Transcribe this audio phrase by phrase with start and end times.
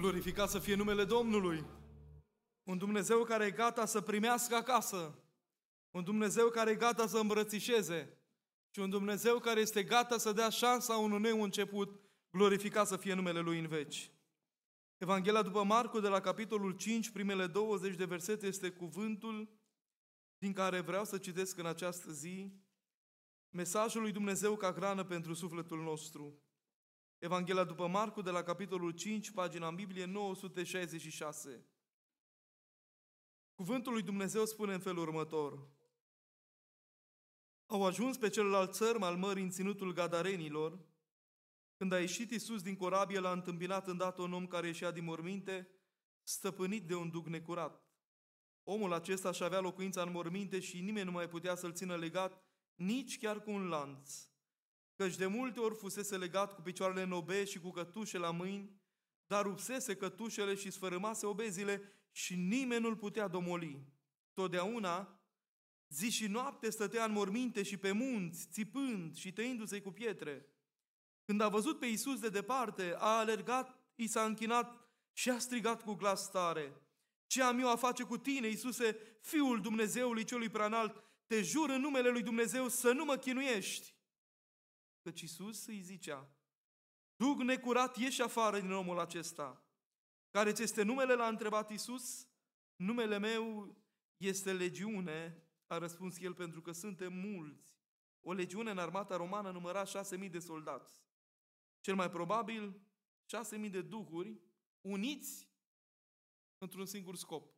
[0.00, 1.64] Glorificat să fie numele Domnului.
[2.62, 5.18] Un Dumnezeu care e gata să primească acasă.
[5.90, 8.18] Un Dumnezeu care e gata să îmbrățișeze.
[8.70, 12.00] Și un Dumnezeu care este gata să dea șansa unui nou început.
[12.30, 14.10] Glorificat să fie numele Lui în veci.
[14.98, 19.48] Evanghelia după Marcu de la capitolul 5, primele 20 de versete, este cuvântul
[20.38, 22.52] din care vreau să citesc în această zi
[23.50, 26.42] mesajul lui Dumnezeu ca hrană pentru sufletul nostru.
[27.20, 31.66] Evanghelia după Marcu, de la capitolul 5, pagina în Biblie 966.
[33.54, 35.68] Cuvântul lui Dumnezeu spune în felul următor.
[37.66, 40.78] Au ajuns pe celălalt țărm al mării în ținutul Gadarenilor.
[41.76, 45.68] Când a ieșit Iisus din corabie, l-a întâmpinat îndată un om care ieșea din morminte,
[46.22, 47.84] stăpânit de un duc necurat.
[48.62, 52.44] Omul acesta și avea locuința în morminte și nimeni nu mai putea să-l țină legat,
[52.74, 54.30] nici chiar cu un lanț
[55.00, 58.80] căci de multe ori fusese legat cu picioarele nobe și cu cătușe la mâini,
[59.26, 63.86] dar rupsese cătușele și sfărâmase obezile și nimeni nu-l putea domoli.
[64.32, 65.20] Totdeauna,
[65.88, 70.46] zi și noapte stătea în morminte și pe munți, țipând și tăindu-se cu pietre.
[71.24, 75.82] Când a văzut pe Iisus de departe, a alergat, i s-a închinat și a strigat
[75.82, 76.82] cu glas tare.
[77.26, 81.04] Ce am eu a face cu tine, Iisuse, Fiul Dumnezeului celui preanalt?
[81.26, 83.98] Te jur în numele lui Dumnezeu să nu mă chinuiești.
[85.00, 86.34] Căci Iisus îi zicea,
[87.16, 89.64] Duc necurat, ieși afară din omul acesta.
[90.30, 91.14] Care ți este numele?
[91.14, 92.28] L-a întrebat Iisus.
[92.76, 93.76] Numele meu
[94.16, 97.78] este legiune, a răspuns el, pentru că suntem mulți.
[98.20, 101.04] O legiune în armata romană număra șase mii de soldați.
[101.80, 102.80] Cel mai probabil,
[103.24, 104.40] șase mii de duhuri
[104.80, 105.48] uniți
[106.58, 107.54] într-un singur scop,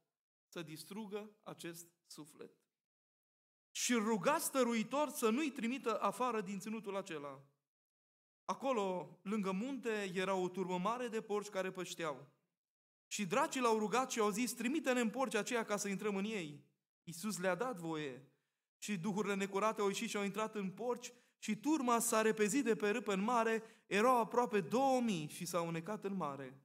[0.46, 2.61] să distrugă acest suflet
[3.74, 7.42] și ruga stăruitor să nu-i trimită afară din ținutul acela.
[8.44, 12.30] Acolo, lângă munte, era o turmă mare de porci care pășteau.
[13.06, 16.24] Și dracii l-au rugat și au zis, trimite-ne în porci aceia ca să intrăm în
[16.24, 16.64] ei.
[17.02, 18.26] Iisus le-a dat voie.
[18.78, 22.76] Și duhurile necurate au ieșit și au intrat în porci și turma s-a repezit de
[22.76, 26.62] pe râp în mare, erau aproape 2000 și s-au unecat în mare.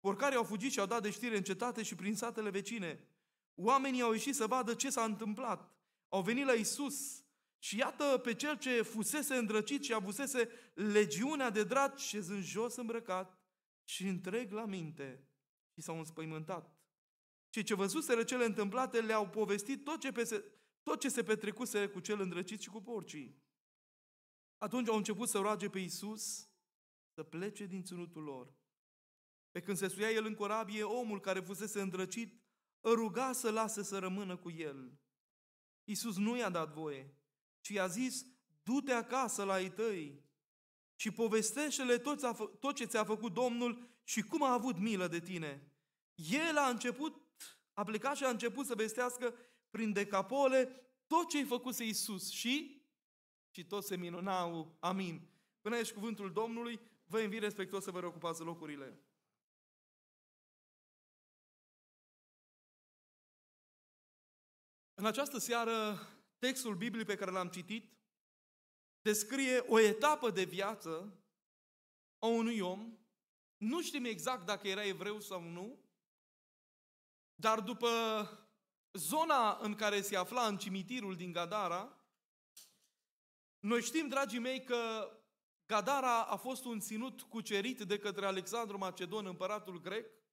[0.00, 3.08] Porcarii au fugit și au dat de știre în cetate și prin satele vecine.
[3.54, 5.74] Oamenii au ieșit să vadă ce s-a întâmplat
[6.14, 7.24] au venit la Isus
[7.58, 13.38] și iată pe cel ce fusese îndrăcit și avusese legiunea de draci șezând jos îmbrăcat
[13.84, 15.28] și întreg la minte
[15.72, 16.78] și s-au înspăimântat.
[17.54, 20.44] Și ce văzuseră cele întâmplate le-au povestit tot ce, pese,
[20.82, 23.42] tot ce se petrecuse cu cel îndrăcit și cu porcii.
[24.58, 26.48] Atunci au început să roage pe Isus
[27.14, 28.54] să plece din ținutul lor.
[29.50, 32.42] Pe când se suia el în corabie, omul care fusese îndrăcit
[32.80, 34.98] îl ruga să lase să rămână cu el.
[35.84, 37.14] Iisus nu i-a dat voie,
[37.60, 38.26] ci i-a zis,
[38.62, 40.22] du-te acasă la ei tăi
[40.94, 42.20] și povestește-le tot,
[42.60, 45.72] tot ce ți-a făcut Domnul și cum a avut milă de tine.
[46.14, 47.22] El a început,
[47.72, 49.34] a plecat și a început să vestească
[49.70, 52.82] prin decapole tot ce-i făcuse Iisus și
[53.50, 54.76] și toți se minunau.
[54.80, 55.28] Amin.
[55.60, 58.98] Până ești cuvântul Domnului, vă invit respectuos să vă reocupați locurile.
[65.04, 65.98] În această seară,
[66.38, 67.92] textul Bibliei pe care l-am citit
[69.02, 71.22] descrie o etapă de viață
[72.18, 72.98] a unui om.
[73.56, 75.78] Nu știm exact dacă era evreu sau nu,
[77.34, 77.88] dar după
[78.92, 81.98] zona în care se afla în cimitirul din Gadara,
[83.60, 85.10] noi știm, dragii mei, că
[85.66, 90.23] Gadara a fost un ținut cucerit de către Alexandru Macedon, împăratul grec,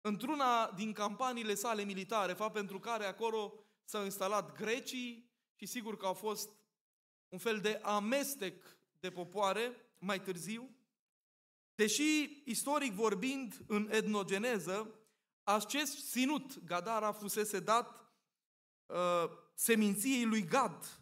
[0.00, 3.54] într-una din campaniile sale militare, fapt pentru care acolo
[3.84, 6.50] s-au instalat grecii și sigur că au fost
[7.28, 10.76] un fel de amestec de popoare mai târziu.
[11.74, 14.94] Deși, istoric vorbind, în etnogeneză,
[15.42, 18.12] acest ținut, Gadara, fusese dat
[18.86, 21.00] uh, seminției lui Gad,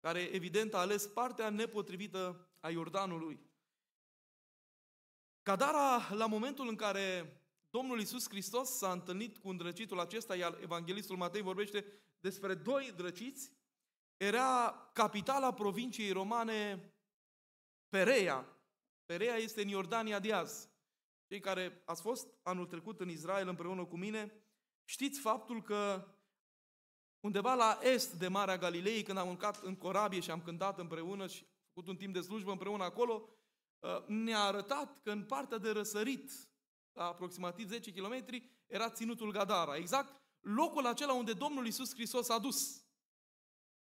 [0.00, 3.40] care evident a ales partea nepotrivită a Iordanului.
[5.42, 7.39] Gadara, la momentul în care
[7.70, 11.84] Domnul Iisus Hristos s-a întâlnit cu îndrăcitul acesta, iar Evanghelistul Matei vorbește
[12.20, 13.52] despre doi drăciți.
[14.16, 16.92] Era capitala provinciei romane
[17.88, 18.58] Perea.
[19.04, 20.68] Perea este în Iordania de azi.
[21.26, 24.32] Cei care ați fost anul trecut în Israel împreună cu mine,
[24.84, 26.08] știți faptul că
[27.20, 31.26] undeva la est de Marea Galilei, când am urcat în corabie și am cântat împreună
[31.26, 33.28] și făcut un timp de slujbă împreună acolo,
[33.78, 36.49] uh, ne-a arătat că în partea de răsărit
[36.92, 38.24] la aproximativ 10 km,
[38.66, 39.76] era ținutul Gadara.
[39.76, 42.84] Exact locul acela unde Domnul Iisus Hristos a dus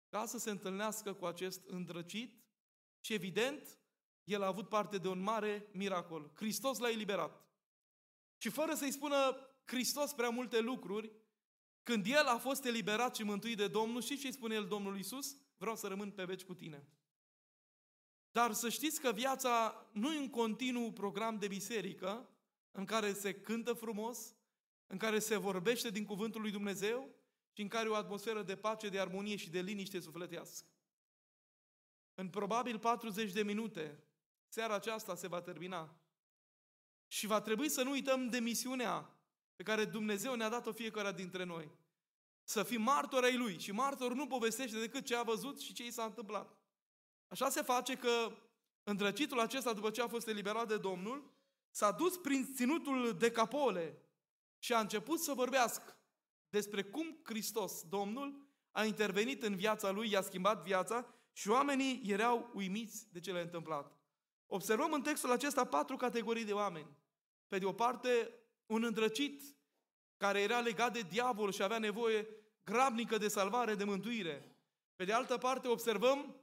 [0.09, 2.43] ca să se întâlnească cu acest îndrăcit
[2.99, 3.79] și evident,
[4.23, 6.31] el a avut parte de un mare miracol.
[6.35, 7.47] Hristos l-a eliberat.
[8.37, 11.11] Și fără să-i spună Hristos prea multe lucruri,
[11.83, 15.35] când el a fost eliberat și mântuit de Domnul, și ce spune el Domnul Iisus?
[15.57, 16.87] Vreau să rămân pe veci cu tine.
[18.31, 22.29] Dar să știți că viața nu e un continuu program de biserică
[22.75, 24.35] în care se cântă frumos,
[24.87, 27.15] în care se vorbește din cuvântul lui Dumnezeu
[27.51, 30.67] și în care o atmosferă de pace, de armonie și de liniște sufletească.
[32.13, 34.03] În probabil 40 de minute,
[34.47, 35.95] seara aceasta se va termina.
[37.07, 39.17] Și va trebui să nu uităm de misiunea
[39.55, 41.71] pe care Dumnezeu ne-a dat-o fiecare dintre noi.
[42.43, 43.59] Să fim martori ai Lui.
[43.59, 46.57] Și martor nu povestește decât ce a văzut și ce i s-a întâmplat.
[47.27, 48.37] Așa se face că
[48.83, 51.32] îndrăcitul acesta, după ce a fost eliberat de Domnul,
[51.73, 54.01] s-a dus prin ținutul de capole
[54.59, 55.97] și a început să vorbească
[56.49, 62.51] despre cum Hristos, Domnul, a intervenit în viața lui, i-a schimbat viața și oamenii erau
[62.53, 63.97] uimiți de ce le-a întâmplat.
[64.47, 66.97] Observăm în textul acesta patru categorii de oameni.
[67.47, 68.33] Pe de o parte,
[68.65, 69.41] un îndrăcit
[70.17, 72.27] care era legat de diavol și avea nevoie
[72.63, 74.57] grabnică de salvare, de mântuire.
[74.95, 76.35] Pe de altă parte, observăm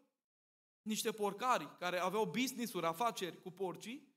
[0.83, 4.10] niște porcari care aveau business-uri, afaceri cu porcii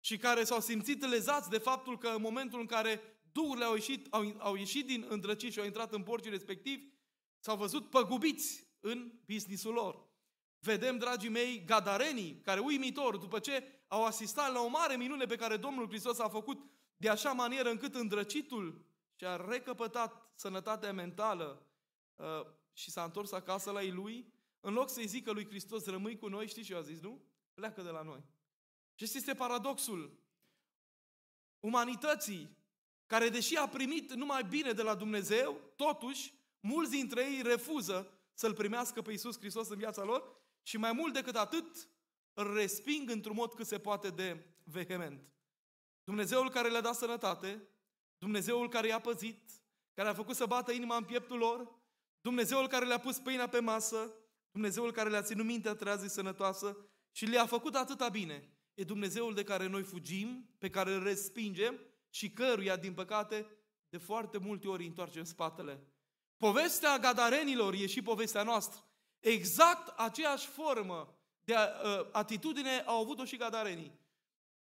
[0.00, 3.00] și care s-au simțit lezați de faptul că în momentul în care
[3.32, 6.88] duhurile au ieșit, au, au ieșit din îndrăcit și au intrat în porcii respectivi,
[7.38, 10.06] s-au văzut păgubiți în businessul lor.
[10.58, 15.36] Vedem, dragii mei, gadarenii, care uimitor, după ce au asistat la o mare minune pe
[15.36, 16.58] care Domnul Hristos a făcut
[16.96, 21.66] de așa manieră încât îndrăcitul și-a recăpătat sănătatea mentală
[22.16, 22.26] uh,
[22.72, 26.28] și s-a întors acasă la ei lui, în loc să-i zică lui Hristos, rămâi cu
[26.28, 27.24] noi, știți ce a zis, nu?
[27.54, 28.24] Pleacă de la noi.
[28.98, 30.18] Și este paradoxul
[31.60, 32.56] umanității,
[33.06, 38.54] care deși a primit numai bine de la Dumnezeu, totuși, mulți dintre ei refuză să-L
[38.54, 41.88] primească pe Iisus Hristos în viața lor și mai mult decât atât,
[42.34, 45.32] îl resping într-un mod cât se poate de vehement.
[46.04, 47.68] Dumnezeul care le-a dat sănătate,
[48.18, 49.50] Dumnezeul care i-a păzit,
[49.94, 51.74] care a făcut să bată inima în pieptul lor,
[52.20, 54.14] Dumnezeul care le-a pus pâinea pe masă,
[54.50, 56.76] Dumnezeul care le-a ținut mintea trează și sănătoasă
[57.10, 58.57] și le-a făcut atâta bine.
[58.78, 61.80] E Dumnezeul de care noi fugim, pe care îl respingem
[62.10, 63.46] și căruia, din păcate,
[63.88, 65.86] de foarte multe ori întoarcem spatele.
[66.36, 68.84] Povestea gadarenilor e și povestea noastră.
[69.20, 73.98] Exact aceeași formă de uh, atitudine au avut-o și gadarenii.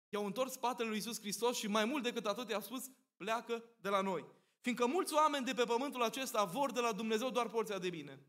[0.08, 2.84] I-au întors spatele lui Iisus Hristos și mai mult decât atât i-a spus,
[3.16, 4.24] pleacă de la noi.
[4.60, 8.26] Fiindcă mulți oameni de pe pământul acesta vor de la Dumnezeu doar porția de bine.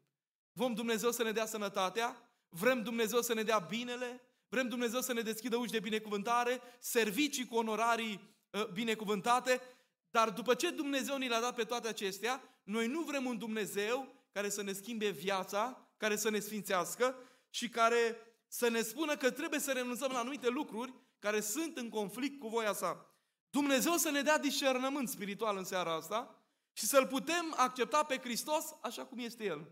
[0.51, 5.14] Vom Dumnezeu să ne dea sănătatea, vrem Dumnezeu să ne dea binele, vrem Dumnezeu să
[5.14, 9.62] ne deschidă uși de binecuvântare, servicii cu onorarii uh, binecuvântate,
[10.10, 14.26] dar după ce Dumnezeu ni le-a dat pe toate acestea, noi nu vrem un Dumnezeu
[14.32, 17.16] care să ne schimbe viața, care să ne sfințească
[17.50, 18.16] și care
[18.48, 22.48] să ne spună că trebuie să renunțăm la anumite lucruri care sunt în conflict cu
[22.48, 23.16] voia sa.
[23.50, 26.42] Dumnezeu să ne dea discernământ spiritual în seara asta
[26.74, 29.72] și să-L putem accepta pe Hristos așa cum este El.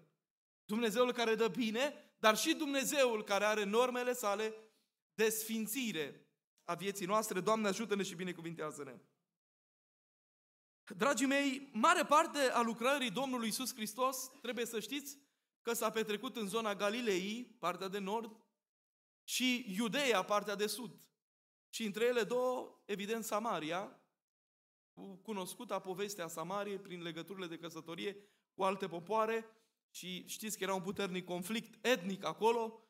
[0.66, 4.54] Dumnezeul care dă bine, dar și Dumnezeul care are normele sale
[5.16, 6.30] de sfințire
[6.64, 7.40] a vieții noastre.
[7.40, 9.00] Doamne ajută-ne și binecuvintează-ne!
[10.98, 15.18] Dragii mei, mare parte a lucrării Domnului Isus Hristos, trebuie să știți
[15.62, 18.40] că s-a petrecut în zona Galilei, partea de nord,
[19.24, 21.10] și Iudeea, partea de sud.
[21.70, 24.00] Și între ele două, evident, Samaria,
[25.22, 28.18] cunoscuta povestea Samariei prin legăturile de căsătorie
[28.54, 29.46] cu alte popoare
[29.90, 32.85] și știți că era un puternic conflict etnic acolo.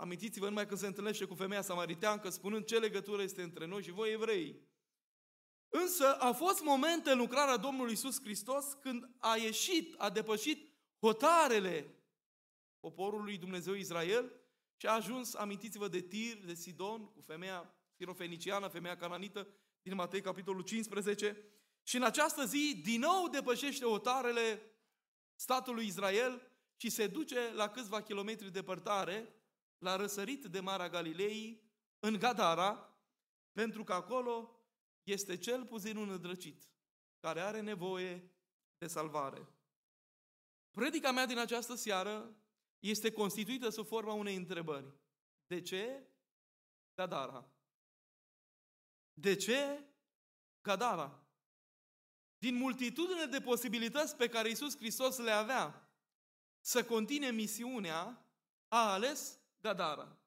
[0.00, 3.90] Amintiți-vă numai când se întâlnește cu femeia samariteancă spunând ce legătură este între noi și
[3.90, 4.68] voi evrei.
[5.68, 11.94] Însă a fost momente în lucrarea Domnului Isus Hristos când a ieșit, a depășit hotarele
[12.78, 14.32] poporului Dumnezeu Israel
[14.76, 19.48] și a ajuns, amintiți-vă de Tir, de Sidon, cu femeia sirofeniciană, femeia cananită,
[19.82, 21.36] din Matei, capitolul 15.
[21.82, 24.62] Și în această zi, din nou depășește hotarele
[25.34, 29.34] statului Israel și se duce la câțiva kilometri departare,
[29.80, 31.62] la răsărit de Marea Galilei,
[31.98, 32.98] în Gadara,
[33.52, 34.60] pentru că acolo
[35.02, 36.68] este cel puțin un îndrăcit
[37.18, 38.30] care are nevoie
[38.78, 39.48] de salvare.
[40.70, 42.36] Predica mea din această seară
[42.78, 44.94] este constituită sub forma unei întrebări.
[45.46, 46.08] De ce
[46.94, 47.50] Gadara?
[49.12, 49.84] De ce
[50.62, 51.24] Gadara?
[52.38, 55.90] Din multitudine de posibilități pe care Iisus Hristos le avea
[56.60, 58.24] să continue misiunea,
[58.68, 60.18] a ales Gadara.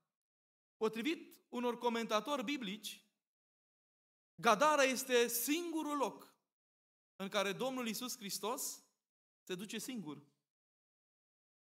[0.78, 3.08] Potrivit unor comentatori biblici,
[4.36, 6.36] Gadara este singurul loc
[7.16, 8.84] în care Domnul Iisus Hristos
[9.44, 10.24] se duce singur.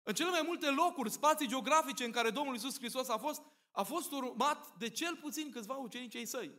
[0.03, 3.41] În cele mai multe locuri, spații geografice în care Domnul Iisus Hristos a fost,
[3.71, 6.51] a fost urmat de cel puțin câțiva ucenici ai săi.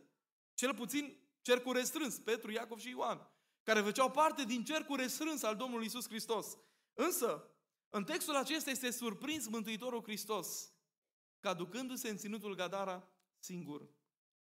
[0.53, 3.29] Cel puțin cercul restrâns, Petru, Iacov și Ioan,
[3.63, 6.57] care făceau parte din cercul restrâns al Domnului Isus Hristos.
[6.93, 7.49] Însă,
[7.89, 10.74] în textul acesta este surprins Mântuitorul Hristos,
[11.45, 13.07] ca ducându-se în ținutul Gadara
[13.39, 13.81] singur.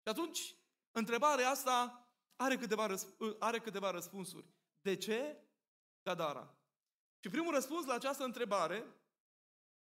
[0.01, 0.55] Și atunci,
[0.91, 4.45] întrebarea asta are câteva, răsp- are câteva răspunsuri.
[4.81, 5.37] De ce
[6.03, 6.57] Gadara?
[7.19, 8.85] Și primul răspuns la această întrebare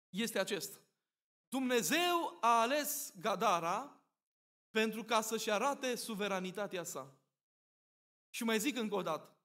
[0.08, 0.78] este acesta.
[1.48, 4.00] Dumnezeu a ales Gadara
[4.70, 7.16] pentru ca să-și arate suveranitatea sa.
[8.30, 9.36] Și mai zic încă o dată.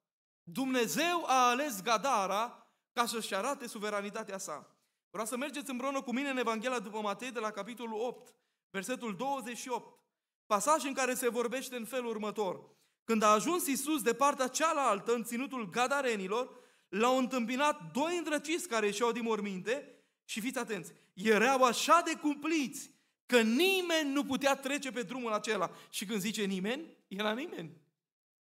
[0.44, 4.76] Dumnezeu a ales Gadara ca să-și arate suveranitatea sa.
[5.12, 8.36] Vreau să mergeți împreună cu mine în Evanghelia după Matei de la capitolul 8,
[8.70, 10.00] versetul 28.
[10.46, 12.70] Pasaj în care se vorbește în felul următor.
[13.04, 16.50] Când a ajuns Isus de partea cealaltă, în ținutul Gadarenilor,
[16.90, 22.92] l-au întâmpinat doi îndrăciți care ieșeau din morminte și fiți atenți, erau așa de cumpliți
[23.26, 25.72] că nimeni nu putea trece pe drumul acela.
[25.90, 27.82] Și când zice nimeni, era nimeni.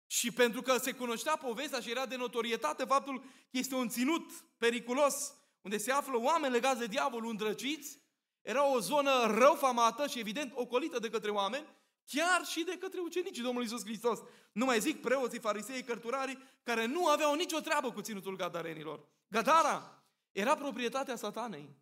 [0.07, 4.31] Și pentru că se cunoștea povestea și era de notorietate faptul că este un ținut
[4.59, 8.01] periculos, unde se află oameni legați de diavolul îndrăciți,
[8.43, 11.67] era o zonă răufamată și evident ocolită de către oameni,
[12.05, 14.19] chiar și de către ucenicii Domnului Isus Hristos.
[14.53, 19.09] Nu mai zic preoții, farisei, cărturarii, care nu aveau nicio treabă cu ținutul gadarenilor.
[19.29, 21.77] Gadara era proprietatea satanei.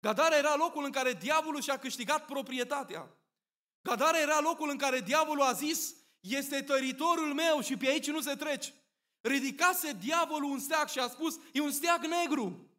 [0.00, 3.16] Gadara era locul în care diavolul și-a câștigat proprietatea.
[3.82, 8.20] Gadara era locul în care diavolul a zis, este teritoriul meu și pe aici nu
[8.20, 8.74] se trece.
[9.20, 12.71] Ridicase diavolul un steag și a spus, e un steag negru.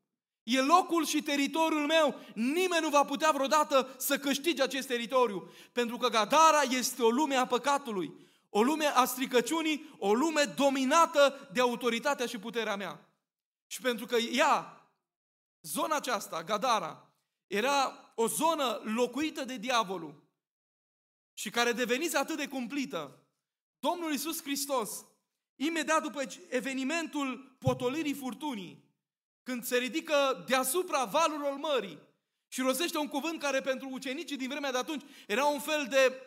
[0.44, 2.20] E locul și teritoriul meu.
[2.34, 5.52] Nimeni nu va putea vreodată să câștige acest teritoriu.
[5.72, 8.14] Pentru că Gadara este o lume a păcatului.
[8.50, 13.10] O lume a stricăciunii, o lume dominată de autoritatea și puterea mea.
[13.68, 14.88] Și pentru că ea,
[15.62, 17.14] zona aceasta, Gadara,
[17.48, 20.24] era o zonă locuită de diavolul
[21.34, 23.18] și care devenise atât de cumplită,
[23.80, 25.06] Domnul Iisus Hristos,
[25.56, 28.84] imediat după evenimentul potolirii furtunii,
[29.44, 32.00] când se ridică deasupra valurilor mării
[32.48, 36.22] și rostește un cuvânt care pentru ucenicii din vremea de atunci era un fel de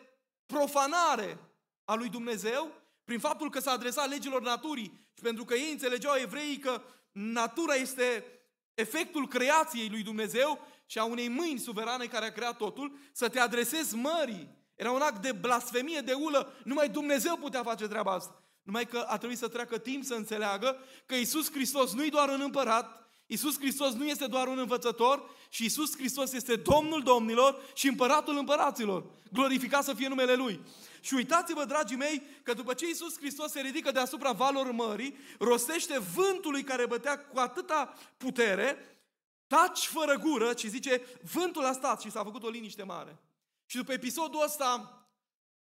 [0.45, 1.39] profanare
[1.85, 2.71] a lui Dumnezeu,
[3.03, 6.81] prin faptul că s-a adresat legilor naturii și pentru că ei înțelegeau evreii că
[7.11, 8.25] natura este
[8.73, 13.39] efectul creației lui Dumnezeu și a unei mâini suverane care a creat totul, să te
[13.39, 14.55] adresezi mării.
[14.75, 16.53] Era un act de blasfemie, de ulă.
[16.63, 18.43] Numai Dumnezeu putea face treaba asta.
[18.63, 22.41] Numai că a trebuit să treacă timp să înțeleagă că Isus Hristos nu-i doar un
[22.41, 27.87] împărat, Isus Hristos nu este doar un învățător, și Isus Hristos este Domnul Domnilor și
[27.87, 29.05] Împăratul Împăraților.
[29.31, 30.59] Glorificat să fie numele Lui.
[31.01, 35.99] Și uitați-vă, dragii mei, că după ce Iisus Hristos se ridică deasupra valor mării, rostește
[35.99, 38.99] vântului care bătea cu atâta putere,
[39.47, 41.01] taci fără gură, ci zice,
[41.33, 43.17] vântul a stat și s-a făcut o liniște mare.
[43.65, 45.01] Și după episodul ăsta,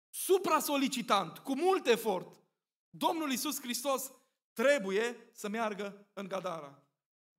[0.10, 2.39] supra-solicitant, cu mult efort,
[2.89, 4.12] Domnul Iisus Hristos
[4.53, 6.84] trebuie să meargă în Gadara.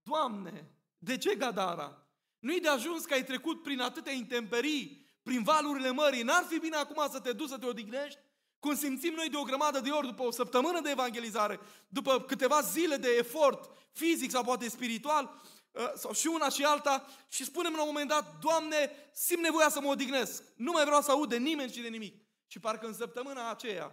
[0.02, 2.06] Doamne, de ce Gadara?
[2.38, 6.22] Nu-i de ajuns că ai trecut prin atâtea intemperii, prin valurile mării.
[6.22, 8.18] N-ar fi bine acum să te duci să te odihnești?
[8.58, 12.60] Cum simțim noi de o grămadă de ori după o săptămână de evangelizare, după câteva
[12.60, 15.40] zile de efort fizic sau poate spiritual,
[15.74, 19.68] ă, sau și una și alta, și spunem la un moment dat, Doamne, simt nevoia
[19.68, 20.42] să mă odihnesc.
[20.56, 22.24] Nu mai vreau să aud de nimeni și de nimic.
[22.46, 23.92] Și parcă în săptămâna aceea,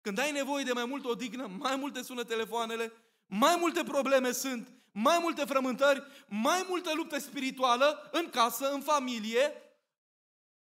[0.00, 2.92] când ai nevoie de mai multă odihnă, mai multe sună telefoanele,
[3.26, 9.52] mai multe probleme sunt, mai multe frământări, mai multă luptă spirituală în casă, în familie,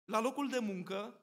[0.06, 1.20] la locul de muncă,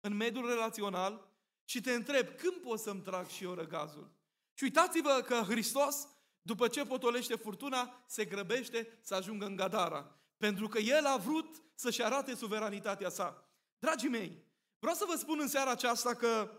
[0.00, 1.28] în mediul relațional
[1.64, 4.10] și te întreb, când pot să-mi trag și eu răgazul?
[4.54, 6.08] Și uitați-vă că Hristos,
[6.42, 10.18] după ce potolește furtuna, se grăbește să ajungă în Gadara.
[10.36, 13.48] Pentru că El a vrut să-și arate suveranitatea sa.
[13.78, 14.44] Dragii mei,
[14.78, 16.50] vreau să vă spun în seara aceasta că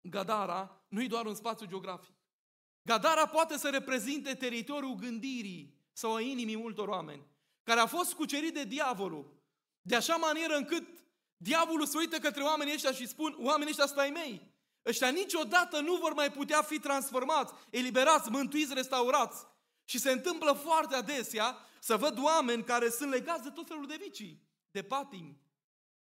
[0.00, 2.14] Gadara nu e doar un spațiu geografic.
[2.86, 7.26] Gadara poate să reprezinte teritoriul gândirii sau a inimii multor oameni,
[7.62, 9.42] care a fost cucerit de diavolul,
[9.82, 10.86] de așa manieră încât
[11.36, 14.52] diavolul se uită către oamenii ăștia și spun, oamenii ăștia stai mei,
[14.86, 19.46] ăștia niciodată nu vor mai putea fi transformați, eliberați, mântuiți, restaurați.
[19.84, 23.96] Și se întâmplă foarte adesea să văd oameni care sunt legați de tot felul de
[24.00, 25.40] vicii, de patimi,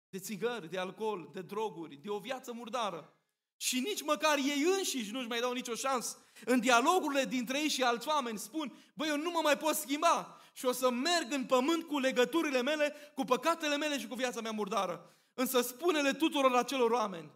[0.08, 3.14] de țigări, de alcool, de droguri, de o viață murdară.
[3.60, 6.16] Și nici măcar ei înșiși nu-și mai dau nicio șansă.
[6.44, 10.40] În dialogurile dintre ei și alți oameni spun, băi, eu nu mă mai pot schimba
[10.52, 14.40] și o să merg în pământ cu legăturile mele, cu păcatele mele și cu viața
[14.40, 15.14] mea murdară.
[15.34, 17.30] Însă spune-le tuturor acelor oameni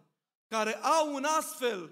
[0.47, 1.91] care au un astfel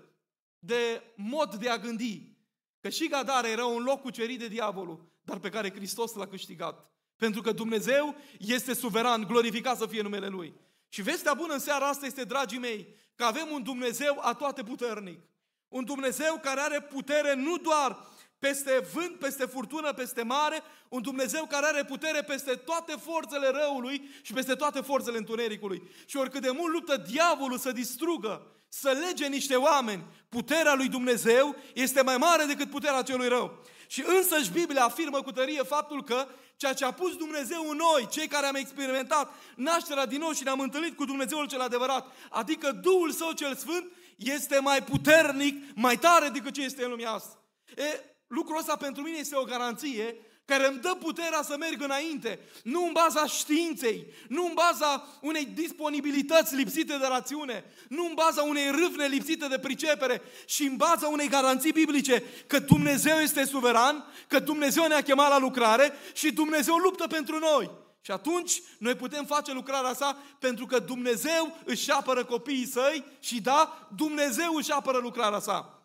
[0.60, 2.38] de mod de a gândi,
[2.80, 6.92] că și Gadara era un loc cucerit de diavolul, dar pe care Hristos l-a câștigat.
[7.16, 10.54] Pentru că Dumnezeu este suveran, glorificat să fie numele Lui.
[10.94, 14.64] Și vestea bună în seara asta este, dragii mei, că avem un Dumnezeu a toate
[14.64, 15.20] puternic.
[15.68, 18.08] Un Dumnezeu care are putere nu doar
[18.40, 24.10] peste vânt, peste furtună, peste mare, un Dumnezeu care are putere peste toate forțele răului
[24.22, 25.90] și peste toate forțele întunericului.
[26.06, 31.56] Și oricât de mult luptă diavolul să distrugă, să lege niște oameni, puterea lui Dumnezeu
[31.74, 33.64] este mai mare decât puterea celui rău.
[33.88, 38.08] Și însăși Biblia afirmă cu tărie faptul că ceea ce a pus Dumnezeu în noi,
[38.12, 42.72] cei care am experimentat nașterea din nou și ne-am întâlnit cu Dumnezeul cel adevărat, adică
[42.72, 47.44] Duhul Său cel Sfânt, este mai puternic, mai tare decât ce este în lumea asta.
[47.76, 47.84] E,
[48.28, 52.86] lucrul ăsta pentru mine este o garanție care îmi dă puterea să merg înainte, nu
[52.86, 58.70] în baza științei, nu în baza unei disponibilități lipsite de rațiune, nu în baza unei
[58.70, 64.40] râvne lipsite de pricepere, și în baza unei garanții biblice că Dumnezeu este suveran, că
[64.40, 67.72] Dumnezeu ne-a chemat la lucrare și Dumnezeu luptă pentru noi.
[68.02, 73.42] Și atunci noi putem face lucrarea sa pentru că Dumnezeu își apără copiii săi și
[73.42, 75.83] da, Dumnezeu își apără lucrarea sa.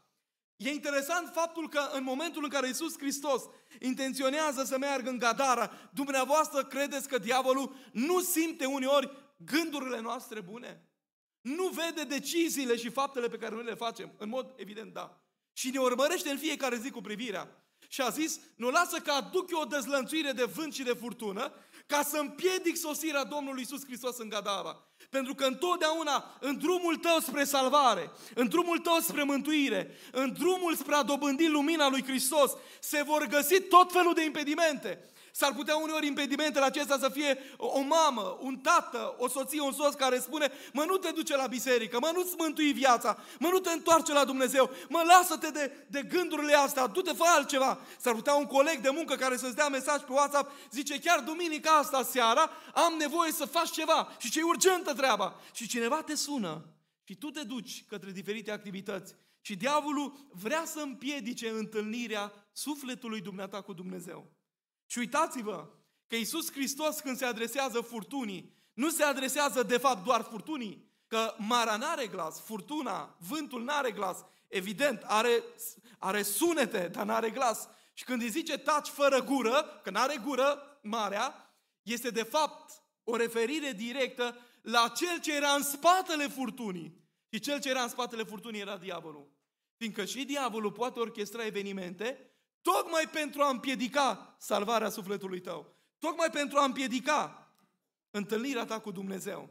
[0.58, 3.42] E interesant faptul că în momentul în care Iisus Hristos
[3.80, 10.88] intenționează să meargă în Gadara, dumneavoastră credeți că diavolul nu simte uneori gândurile noastre bune?
[11.40, 14.12] Nu vede deciziile și faptele pe care noi le facem?
[14.18, 15.22] În mod evident, da.
[15.52, 17.62] Și ne urmărește în fiecare zi cu privirea.
[17.88, 21.52] Și a zis, nu lasă că aduc eu o dezlănțuire de vânt și de furtună,
[21.86, 24.88] ca să împiedic sosirea Domnului Iisus Hristos în Gadara.
[25.10, 30.74] Pentru că întotdeauna în drumul tău spre salvare, în drumul tău spre mântuire, în drumul
[30.74, 35.10] spre a dobândi lumina lui Hristos, se vor găsi tot felul de impedimente.
[35.38, 39.94] S-ar putea uneori impedimentele acestea să fie o mamă, un tată, o soție, un soț
[39.94, 43.70] care spune mă nu te duce la biserică, mă nu-ți mântui viața, mă nu te
[43.70, 47.78] întoarce la Dumnezeu, mă lasă-te de, de gândurile astea, du-te, fă altceva.
[47.98, 51.70] S-ar putea un coleg de muncă care să-ți dea mesaj pe WhatsApp, zice chiar duminica
[51.70, 55.34] asta seara am nevoie să faci ceva și ce e urgentă treaba.
[55.52, 56.64] Și cineva te sună
[57.04, 59.14] și tu te duci către diferite activități.
[59.40, 64.37] Și diavolul vrea să împiedice întâlnirea sufletului dumneata cu Dumnezeu.
[64.90, 65.68] Și uitați-vă
[66.06, 71.34] că Iisus Hristos când se adresează furtunii, nu se adresează de fapt doar furtunii, că
[71.38, 75.42] marea n-are glas, furtuna, vântul n-are glas, evident, are,
[75.98, 77.68] are sunete, dar n-are glas.
[77.92, 83.16] Și când îi zice taci fără gură, că n-are gură, marea, este de fapt o
[83.16, 87.06] referire directă la cel ce era în spatele furtunii.
[87.32, 89.32] Și cel ce era în spatele furtunii era diavolul.
[89.76, 92.30] Fiindcă și diavolul poate orchestra evenimente
[92.62, 95.74] Tocmai pentru a împiedica salvarea sufletului tău.
[95.98, 97.48] Tocmai pentru a împiedica
[98.10, 99.48] întâlnirea ta cu Dumnezeu.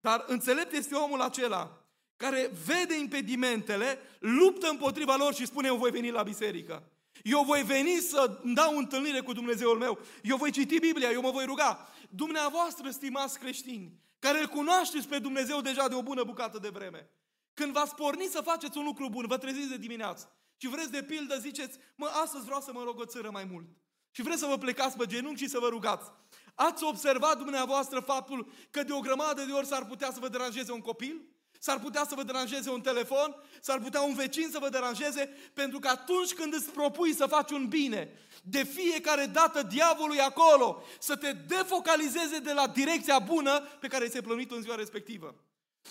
[0.00, 1.80] Dar înțelept este omul acela
[2.16, 6.82] care vede impedimentele, luptă împotriva lor și spune eu voi veni la biserică.
[7.22, 9.98] Eu voi veni să dau întâlnire cu Dumnezeul meu.
[10.22, 11.88] Eu voi citi Biblia, eu mă voi ruga.
[12.10, 17.10] Dumneavoastră, stimați creștini, care îl cunoașteți pe Dumnezeu deja de o bună bucată de vreme,
[17.54, 21.02] când v-ați pornit să faceți un lucru bun, vă treziți de dimineață și vreți de
[21.02, 23.66] pildă, ziceți, mă, astăzi vreau să mă rog o țără mai mult.
[24.10, 26.10] Și vreți să vă plecați pe genunchi și să vă rugați.
[26.54, 30.72] Ați observat dumneavoastră faptul că de o grămadă de ori s-ar putea să vă deranjeze
[30.72, 31.20] un copil?
[31.58, 33.36] S-ar putea să vă deranjeze un telefon?
[33.60, 35.36] S-ar putea un vecin să vă deranjeze?
[35.54, 40.22] Pentru că atunci când îți propui să faci un bine, de fiecare dată diavolul e
[40.22, 45.34] acolo să te defocalizeze de la direcția bună pe care ți-ai plănuit în ziua respectivă.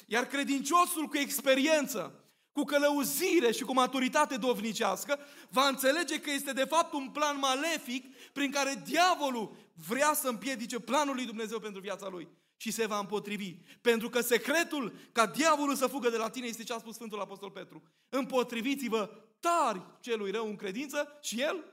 [0.06, 2.25] Iar credinciosul cu experiență,
[2.56, 8.16] cu călăuzire și cu maturitate dovnicească, va înțelege că este de fapt un plan malefic
[8.32, 9.56] prin care diavolul
[9.88, 13.54] vrea să împiedice planul lui Dumnezeu pentru viața lui și se va împotrivi.
[13.82, 17.20] Pentru că secretul ca diavolul să fugă de la tine este ce a spus Sfântul
[17.20, 17.84] Apostol Petru.
[18.10, 21.64] Împotriviți-vă tari celui rău în credință și el,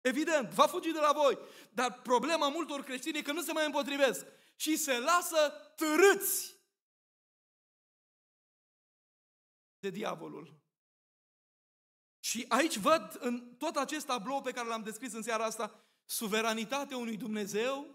[0.00, 1.38] evident, va fugi de la voi.
[1.70, 6.55] Dar problema multor creștini e că nu se mai împotrivesc și se lasă târâți
[9.88, 10.54] de diavolul.
[12.20, 16.96] Și aici văd în tot acest tablou pe care l-am descris în seara asta, suveranitatea
[16.96, 17.86] unui Dumnezeu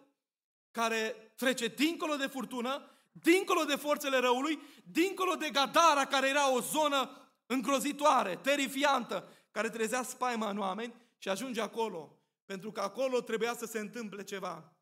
[0.72, 6.62] care trece dincolo de furtună, dincolo de forțele răului, dincolo de Gadara, care era o
[6.62, 7.10] zonă
[7.46, 12.20] îngrozitoare, terifiantă, care trezea spaima în oameni și ajunge acolo.
[12.46, 14.74] Pentru că acolo trebuia să se întâmple ceva.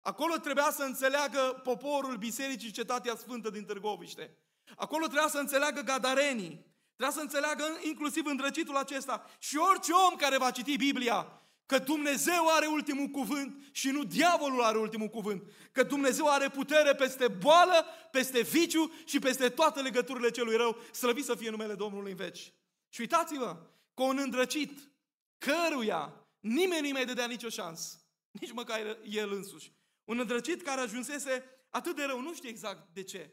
[0.00, 4.36] Acolo trebuia să înțeleagă poporul Bisericii Cetatea Sfântă din Târgoviște.
[4.76, 10.38] Acolo trebuia să înțeleagă gadarenii, trebuia să înțeleagă inclusiv îndrăcitul acesta și orice om care
[10.38, 15.42] va citi Biblia, că Dumnezeu are ultimul cuvânt și nu diavolul are ultimul cuvânt.
[15.72, 20.76] Că Dumnezeu are putere peste boală, peste viciu și peste toate legăturile celui rău.
[20.92, 22.52] Slăvit să fie numele Domnului în veci.
[22.88, 23.56] Și uitați-vă
[23.94, 24.90] că un îndrăcit,
[25.38, 27.96] căruia nimeni nu-i mai dădea nicio șansă,
[28.30, 29.72] nici măcar el însuși.
[30.04, 33.32] Un îndrăcit care ajunsese atât de rău, nu știe exact de ce.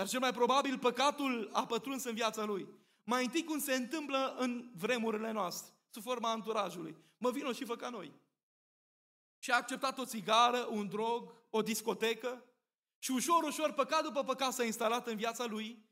[0.00, 2.68] Dar cel mai probabil păcatul a pătruns în viața lui.
[3.04, 6.96] Mai întâi cum se întâmplă în vremurile noastre, sub forma anturajului.
[7.18, 8.12] Mă vină și fă ca noi.
[9.38, 12.44] Și a acceptat o țigară, un drog, o discotecă
[12.98, 15.84] și ușor, ușor, păcat după păcat s-a instalat în viața lui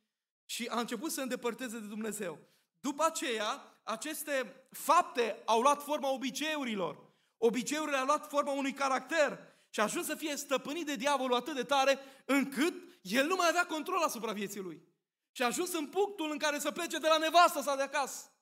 [0.44, 2.38] și a început să îndepărteze de Dumnezeu.
[2.80, 6.98] După aceea, aceste fapte au luat forma obiceiurilor.
[7.38, 9.38] Obiceiurile au luat forma unui caracter
[9.70, 13.48] și a ajuns să fie stăpânit de diavolul atât de tare încât el nu mai
[13.48, 14.82] avea control asupra vieții lui.
[15.32, 18.32] Și a ajuns în punctul în care să plece de la nevastă sa de acasă.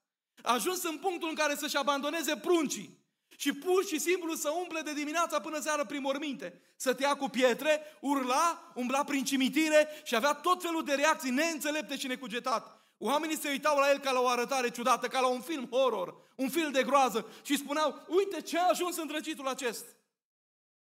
[0.43, 3.05] A ajuns în punctul în care să-și abandoneze pruncii.
[3.37, 6.61] Și pur și simplu să umple de dimineața până seara prin morminte.
[6.77, 11.31] Să te ia cu pietre, urla, umbla prin cimitire și avea tot felul de reacții
[11.31, 12.71] neînțelepte și necugetate.
[12.99, 16.15] Oamenii se uitau la el ca la o arătare ciudată, ca la un film horror,
[16.37, 19.89] un film de groază și spuneau, uite ce a ajuns îndrăcitul acesta.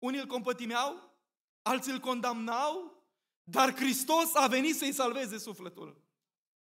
[0.04, 1.14] Unii îl compătimeau,
[1.62, 3.02] alții îl condamnau,
[3.42, 6.02] dar Hristos a venit să-i salveze sufletul.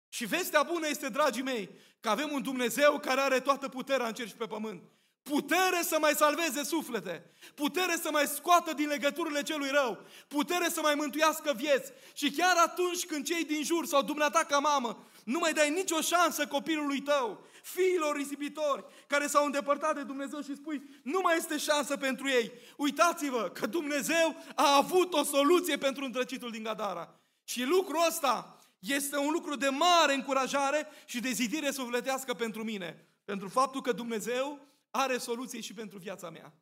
[0.08, 4.14] Și vestea bună este, dragii mei, că avem un Dumnezeu care are toată puterea în
[4.14, 4.82] cer și pe pământ.
[5.22, 10.80] Putere să mai salveze suflete, putere să mai scoată din legăturile celui rău, putere să
[10.80, 11.92] mai mântuiască vieți.
[12.12, 16.00] Și chiar atunci când cei din jur sau dumneata ca mamă nu mai dai nicio
[16.00, 21.58] șansă copilului tău, fiilor risipitori care s-au îndepărtat de Dumnezeu și spui, nu mai este
[21.58, 22.52] șansă pentru ei.
[22.76, 27.14] Uitați-vă că Dumnezeu a avut o soluție pentru îndrăcitul din Gadara.
[27.44, 33.08] Și lucrul ăsta este un lucru de mare încurajare și de zidire sufletească pentru mine.
[33.24, 36.52] Pentru faptul că Dumnezeu are soluție și pentru viața mea.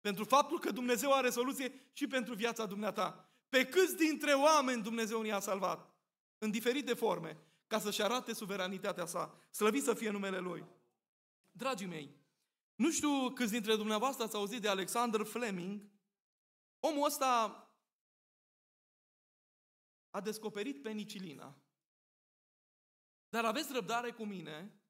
[0.00, 3.28] Pentru faptul că Dumnezeu are soluție și pentru viața dumneata.
[3.48, 5.90] Pe câți dintre oameni Dumnezeu ne-a salvat?
[6.38, 9.38] În diferite forme ca să-și arate suveranitatea sa.
[9.50, 10.66] Slăvit să fie numele Lui.
[11.50, 12.16] Dragii mei,
[12.74, 15.90] nu știu câți dintre dumneavoastră ați auzit de Alexander Fleming.
[16.80, 17.60] Omul ăsta
[20.10, 21.60] a descoperit penicilina.
[23.28, 24.80] Dar aveți răbdare cu mine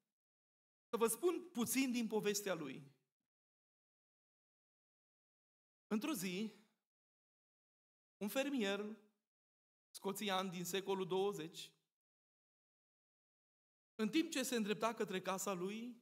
[0.89, 2.95] să vă spun puțin din povestea lui.
[5.87, 6.53] Într-o zi,
[8.17, 8.97] un fermier
[9.89, 11.71] scoțian din secolul 20
[13.99, 16.01] în timp ce se îndrepta către casa lui,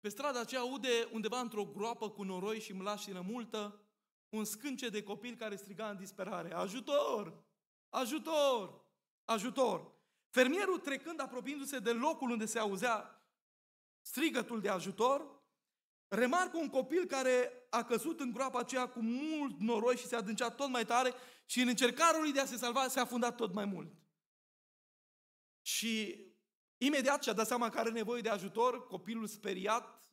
[0.00, 3.80] pe strada aceea aude undeva într-o groapă cu noroi și mlașină multă,
[4.28, 7.44] un scânce de copil care striga în disperare, ajutor,
[7.88, 8.84] ajutor,
[9.24, 9.92] ajutor.
[10.28, 13.22] Fermierul trecând, apropiindu-se de locul unde se auzea
[14.00, 15.42] strigătul de ajutor,
[16.08, 20.50] remarcă un copil care a căzut în groapa aceea cu mult noroi și se adâncea
[20.50, 21.14] tot mai tare
[21.46, 23.92] și în încercarea lui de a se salva se a fundat tot mai mult.
[25.60, 26.22] Și
[26.78, 30.10] Imediat și-a dat seama că are nevoie de ajutor, copilul speriat,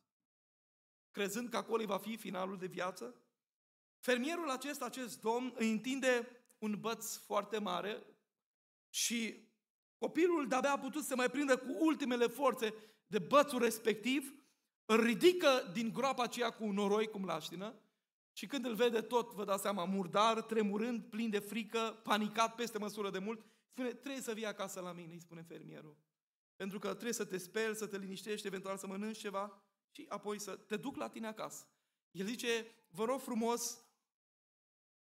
[1.10, 3.14] crezând că acolo va fi finalul de viață.
[3.98, 8.02] Fermierul acesta, acest domn, îi întinde un băț foarte mare
[8.88, 9.48] și
[9.98, 12.74] copilul de-abia a putut să mai prindă cu ultimele forțe
[13.06, 14.34] de bățul respectiv,
[14.84, 17.74] îl ridică din groapa aceea cu un noroi, cum laștină,
[18.32, 22.78] și când îl vede tot, vă dați seama, murdar, tremurând, plin de frică, panicat peste
[22.78, 25.96] măsură de mult, spune, trebuie să vii acasă la mine, îi spune fermierul.
[26.56, 30.40] Pentru că trebuie să te speli, să te liniștești, eventual să mănânci ceva și apoi
[30.40, 31.66] să te duc la tine acasă.
[32.10, 33.84] El zice, vă rog frumos,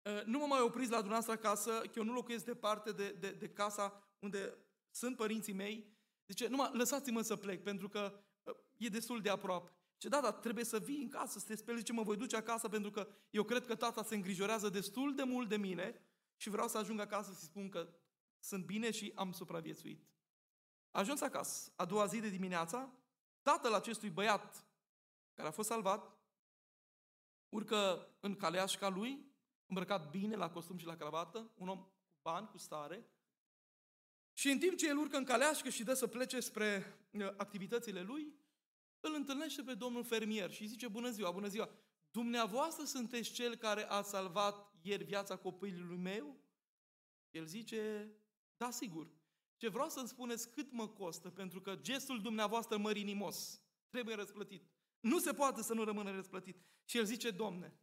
[0.06, 3.32] ă, nu mă mai opriți la dumneavoastră acasă, că eu nu locuiesc departe de, de,
[3.32, 4.58] de casa unde
[4.92, 5.96] sunt părinții mei.
[6.28, 9.72] Zice, numai lăsați-mă să plec, pentru că ă, e destul de aproape.
[9.98, 12.36] Ce da, dar trebuie să vii în casă, să te speli, ce mă voi duce
[12.36, 16.02] acasă, pentru că eu cred că tata se îngrijorează destul de mult de mine
[16.36, 17.94] și vreau să ajung acasă să spun că
[18.40, 20.08] sunt bine și am supraviețuit.
[20.98, 22.94] A ajuns acasă, a doua zi de dimineața,
[23.42, 24.68] tatăl acestui băiat
[25.34, 26.18] care a fost salvat,
[27.50, 29.26] urcă în caleașca lui,
[29.66, 33.10] îmbrăcat bine la costum și la cravată, un om cu bani, cu stare,
[34.34, 38.02] și în timp ce el urcă în caleașcă și dă să plece spre uh, activitățile
[38.02, 38.34] lui,
[39.00, 41.70] îl întâlnește pe domnul fermier și zice, bună ziua, bună ziua,
[42.12, 46.40] dumneavoastră sunteți cel care a salvat ieri viața copilului meu?
[47.30, 48.12] El zice,
[48.58, 49.17] da, sigur.
[49.58, 54.63] Ce vreau să-mi spuneți cât mă costă, pentru că gestul dumneavoastră mărinimos trebuie răsplătit.
[55.00, 56.62] Nu se poate să nu rămână răsplătit.
[56.86, 57.80] Și el zice, Domne,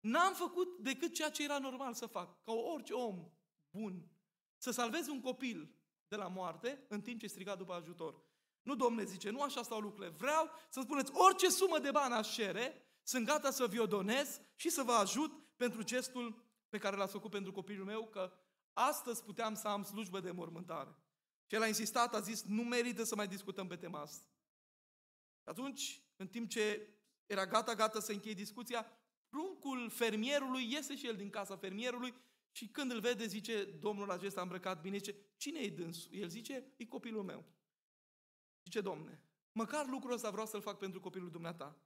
[0.00, 3.30] n-am făcut decât ceea ce era normal să fac, ca orice om
[3.70, 4.10] bun,
[4.56, 5.74] să salvez un copil
[6.08, 8.24] de la moarte în timp ce striga după ajutor.
[8.62, 10.14] Nu, domne, zice, nu așa stau lucrurile.
[10.16, 14.68] Vreau să spuneți orice sumă de bani aș cere, sunt gata să vi-o donez și
[14.68, 18.32] să vă ajut pentru gestul pe care l-ați făcut pentru copilul meu, că
[18.72, 20.96] astăzi puteam să am slujbă de mormântare.
[21.46, 24.26] Și el a insistat, a zis, nu merită să mai discutăm pe tema asta.
[25.44, 26.88] Atunci, în timp ce
[27.26, 28.86] era gata, gata să încheie discuția,
[29.28, 32.14] pruncul fermierului iese și el din casa fermierului
[32.50, 36.14] Și când îl vede, zice, domnul acesta îmbrăcat bine, zice, cine e dânsul?
[36.14, 37.44] El zice, e copilul meu.
[38.64, 39.20] Zice, domne,
[39.52, 41.76] măcar lucrul ăsta vreau să-l fac pentru copilul dumneata.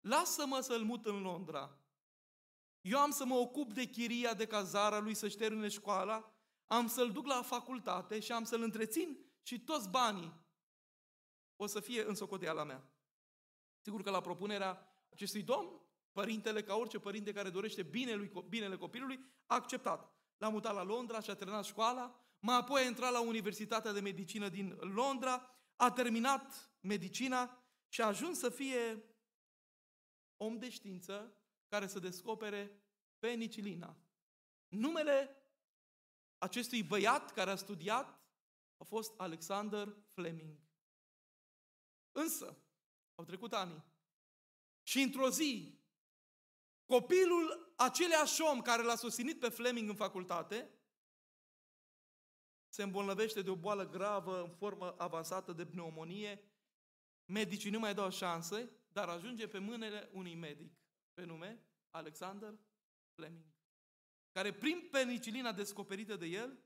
[0.00, 1.78] Lasă-mă să-l mut în Londra.
[2.80, 6.34] Eu am să mă ocup de chiria de cazara lui să-și termine școala,
[6.70, 10.32] am să-l duc la facultate și am să-l întrețin și toți banii
[11.56, 12.90] o să fie în socoteala mea.
[13.80, 15.80] Sigur că la propunerea acestui domn,
[16.12, 20.12] părintele, ca orice părinte care dorește binele, binele copilului, a acceptat.
[20.36, 24.00] L-a mutat la Londra și a terminat școala, mai apoi a intrat la Universitatea de
[24.00, 29.04] Medicină din Londra, a terminat medicina și a ajuns să fie
[30.36, 31.34] om de știință
[31.68, 32.82] care să descopere
[33.18, 33.96] penicilina.
[34.68, 35.39] Numele
[36.40, 38.20] acestui băiat care a studiat
[38.76, 40.58] a fost Alexander Fleming.
[42.12, 42.56] Însă,
[43.14, 43.84] au trecut ani
[44.82, 45.78] și într-o zi,
[46.84, 50.70] copilul aceleași om care l-a susținut pe Fleming în facultate,
[52.68, 56.44] se îmbolnăvește de o boală gravă în formă avansată de pneumonie,
[57.24, 60.72] medicii nu mai dau șanse, dar ajunge pe mâinile unui medic
[61.14, 62.58] pe nume Alexander
[63.14, 63.44] Fleming,
[64.40, 66.58] care prin penicilina descoperită de el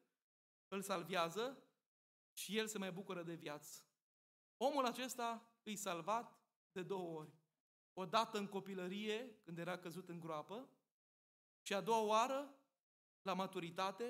[0.69, 1.63] îl salvează
[2.33, 3.83] și el se mai bucură de viață.
[4.57, 6.41] Omul acesta îi salvat
[6.73, 7.33] de două ori.
[7.93, 10.69] O dată în copilărie, când era căzut în groapă,
[11.63, 12.59] și a doua oară,
[13.23, 14.05] la maturitate,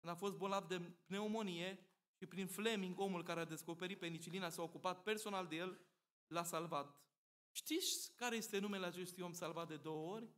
[0.00, 4.62] când a fost bolnav de pneumonie și prin Fleming, omul care a descoperit penicilina, s-a
[4.62, 5.80] ocupat personal de el,
[6.26, 7.02] l-a salvat.
[7.50, 10.30] Știți care este numele acestui om salvat de două ori?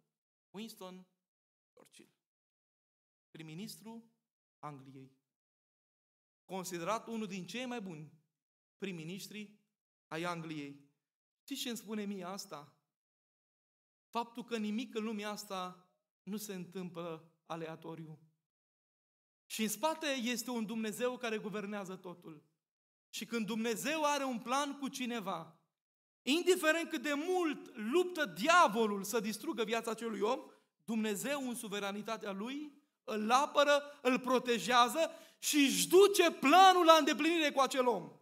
[0.51, 1.07] Winston
[1.73, 2.20] Churchill,
[3.31, 4.13] prim-ministru
[4.59, 5.19] Angliei.
[6.45, 8.13] Considerat unul din cei mai buni
[8.79, 9.59] prim-ministri
[10.09, 10.89] ai Angliei.
[11.43, 12.75] Știți ce îmi spune mie asta?
[14.09, 15.91] Faptul că nimic în lumea asta
[16.23, 18.21] nu se întâmplă aleatoriu.
[19.47, 22.45] Și în spate este un Dumnezeu care guvernează totul.
[23.09, 25.61] Și când Dumnezeu are un plan cu cineva,
[26.23, 30.41] Indiferent cât de mult luptă diavolul să distrugă viața acelui om,
[30.85, 32.80] Dumnezeu în suveranitatea Lui
[33.11, 38.13] îl apără, îl protejează și își duce planul la îndeplinire cu acel om.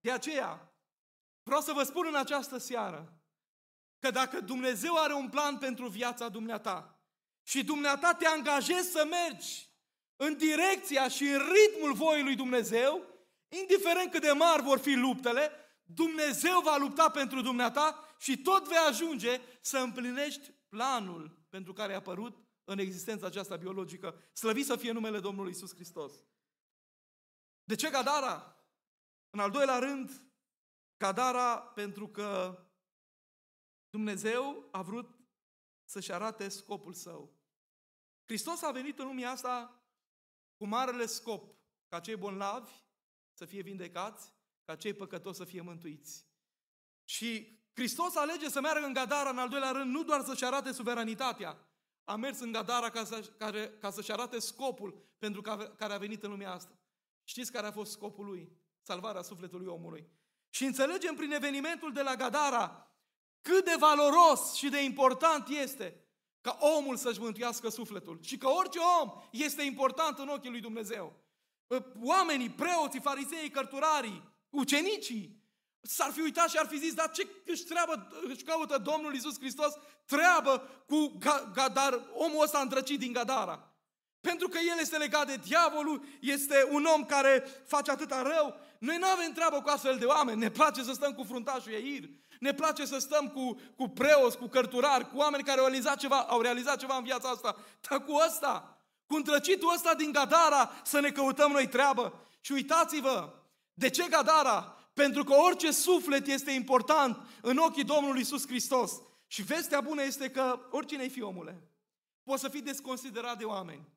[0.00, 0.72] De aceea,
[1.42, 3.12] vreau să vă spun în această seară
[3.98, 7.00] că dacă Dumnezeu are un plan pentru viața dumneata
[7.42, 9.68] și dumneata te angajezi să mergi
[10.16, 13.06] în direcția și în ritmul voii lui Dumnezeu,
[13.48, 15.50] indiferent cât de mari vor fi luptele,
[15.84, 21.96] Dumnezeu va lupta pentru dumneata și tot vei ajunge să împlinești planul pentru care a
[21.96, 22.36] apărut
[22.72, 24.22] în existența aceasta biologică.
[24.32, 26.12] Slăvit să fie numele Domnului Isus Hristos.
[27.64, 28.64] De ce Gadara?
[29.30, 30.10] În al doilea rând,
[30.96, 32.58] Gadara pentru că
[33.90, 35.18] Dumnezeu a vrut
[35.84, 37.38] să-și arate scopul său.
[38.24, 39.84] Hristos a venit în lumea asta
[40.56, 41.54] cu marele scop
[41.88, 42.72] ca cei bolnavi
[43.32, 46.26] să fie vindecați, ca cei păcătoși să fie mântuiți.
[47.04, 50.72] Și Hristos alege să meargă în Gadara, în al doilea rând, nu doar să-și arate
[50.72, 51.69] suveranitatea,
[52.10, 55.40] a mers în Gadara ca, să, care, ca să-și arate scopul pentru
[55.76, 56.78] care a venit în lumea asta.
[57.24, 58.52] Știți care a fost scopul lui?
[58.82, 60.08] Salvarea sufletului omului.
[60.48, 62.94] Și înțelegem prin evenimentul de la Gadara
[63.40, 66.04] cât de valoros și de important este
[66.40, 68.18] ca omul să-și mântuiască sufletul.
[68.22, 71.24] Și că orice om este important în ochii lui Dumnezeu.
[72.02, 75.39] Oamenii, preoții, farisei, cărturarii, Ucenicii
[75.80, 79.38] s-ar fi uitat și ar fi zis, dar ce își, treabă, își caută Domnul Iisus
[79.38, 79.72] Hristos
[80.06, 81.18] treabă cu
[81.54, 83.70] Gadar, omul ăsta îndrăcit din Gadara.
[84.20, 88.56] Pentru că el este legat de diavolul, este un om care face atâta rău.
[88.78, 90.38] Noi nu avem treabă cu astfel de oameni.
[90.38, 92.08] Ne place să stăm cu fruntașul Eir.
[92.40, 96.20] Ne place să stăm cu, cu preoți, cu cărturari, cu oameni care au realizat ceva,
[96.20, 97.56] au realizat ceva în viața asta.
[97.88, 102.26] Dar cu ăsta, cu îndrăcitul ăsta din Gadara, să ne căutăm noi treabă.
[102.40, 103.32] Și uitați-vă,
[103.74, 104.79] de ce Gadara?
[105.00, 108.92] Pentru că orice suflet este important în ochii Domnului Isus Hristos.
[109.26, 111.62] Și vestea bună este că oricine ai fi omule,
[112.24, 113.88] poți să fii desconsiderat de oameni.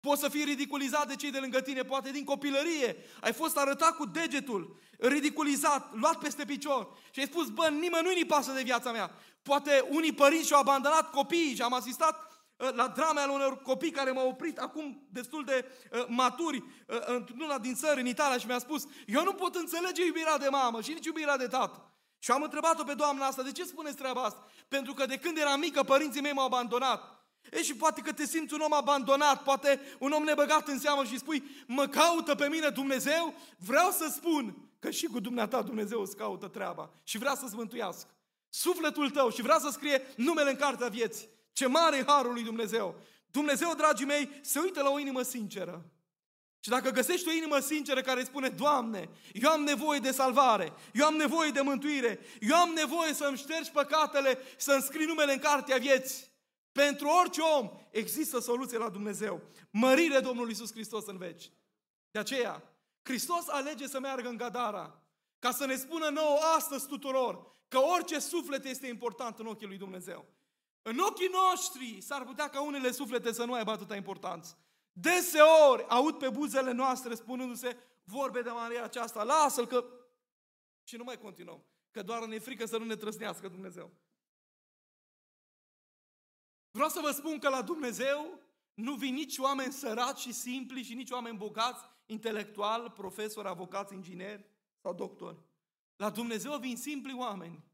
[0.00, 2.96] Poți să fii ridiculizat de cei de lângă tine, poate din copilărie.
[3.20, 8.24] Ai fost arătat cu degetul, ridiculizat, luat peste picior și ai spus, bă, nimănui nu-i
[8.24, 9.10] pasă de viața mea.
[9.42, 12.31] Poate unii părinți și-au abandonat copiii și am asistat Ă,
[12.70, 17.58] la drame ale unor copii care m-au oprit acum destul de uh, maturi uh, într-una
[17.58, 20.92] din țări, în Italia, și mi-a spus, eu nu pot înțelege iubirea de mamă și
[20.92, 21.86] nici iubirea de tată.
[22.18, 24.46] Și am întrebat-o pe doamna asta, de ce spuneți treaba asta?
[24.68, 27.22] Pentru că de când eram mică, părinții mei m-au abandonat.
[27.50, 31.04] E și poate că te simți un om abandonat, poate un om nebăgat în seamă
[31.04, 36.00] și spui, mă caută pe mine Dumnezeu, vreau să spun că și cu dumneata Dumnezeu
[36.00, 38.10] îți caută treaba și vrea să-ți mântuiască.
[38.48, 41.28] Sufletul tău și vrea să scrie numele în cartea vieții.
[41.52, 43.00] Ce mare e harul lui Dumnezeu!
[43.26, 45.84] Dumnezeu, dragii mei, se uită la o inimă sinceră.
[46.60, 50.72] Și dacă găsești o inimă sinceră care îți spune, Doamne, eu am nevoie de salvare,
[50.92, 55.38] eu am nevoie de mântuire, eu am nevoie să-mi ștergi păcatele, să-mi scrii numele în
[55.38, 56.30] cartea vieții.
[56.72, 59.42] Pentru orice om există soluție la Dumnezeu.
[59.70, 61.50] Mărire Domnului Iisus Hristos în veci.
[62.10, 62.62] De aceea,
[63.02, 65.02] Hristos alege să meargă în Gadara
[65.38, 69.76] ca să ne spună nouă astăzi tuturor că orice suflet este important în ochii lui
[69.76, 70.26] Dumnezeu.
[70.82, 74.58] În ochii noștri s-ar putea ca unele suflete să nu aibă atâta importanță.
[74.92, 79.84] Deseori aud pe buzele noastre spunându-se vorbe de Maria aceasta, lasă-l că...
[80.84, 83.90] Și nu mai continuăm, că doar ne frică să nu ne trăsnească Dumnezeu.
[86.70, 88.40] Vreau să vă spun că la Dumnezeu
[88.74, 94.44] nu vin nici oameni săraci și simpli și nici oameni bogați, intelectual, profesori, avocați, ingineri
[94.80, 95.38] sau doctori.
[95.96, 97.64] La Dumnezeu vin simpli oameni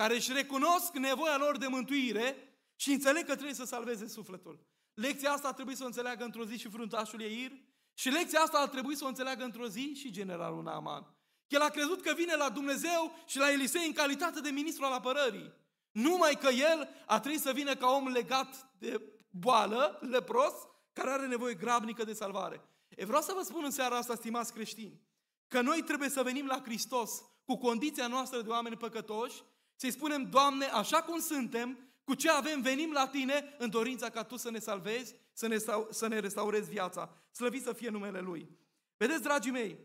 [0.00, 2.36] care își recunosc nevoia lor de mântuire
[2.76, 4.66] și înțeleg că trebuie să salveze sufletul.
[4.94, 7.52] Lecția asta ar trebui să o înțeleagă într-o zi și fruntașul Eir
[7.94, 11.14] și lecția asta ar trebui să o înțeleagă într-o zi și generalul Naaman.
[11.46, 14.92] El a crezut că vine la Dumnezeu și la Elisei în calitate de ministru al
[14.92, 15.52] apărării.
[15.90, 20.54] Numai că el a trebuit să vină ca om legat de boală, lepros,
[20.92, 22.62] care are nevoie grabnică de salvare.
[22.88, 25.00] E vreau să vă spun în seara asta, stimați creștini,
[25.48, 29.42] că noi trebuie să venim la Hristos cu condiția noastră de oameni păcătoși,
[29.80, 34.24] să-i spunem, Doamne, așa cum suntem, cu ce avem, venim la Tine în dorința ca
[34.24, 35.56] Tu să ne salvezi, să ne,
[35.90, 37.14] să ne restaurezi viața.
[37.30, 38.58] Slăvit să fie numele Lui.
[38.96, 39.78] Vedeți, dragii mei,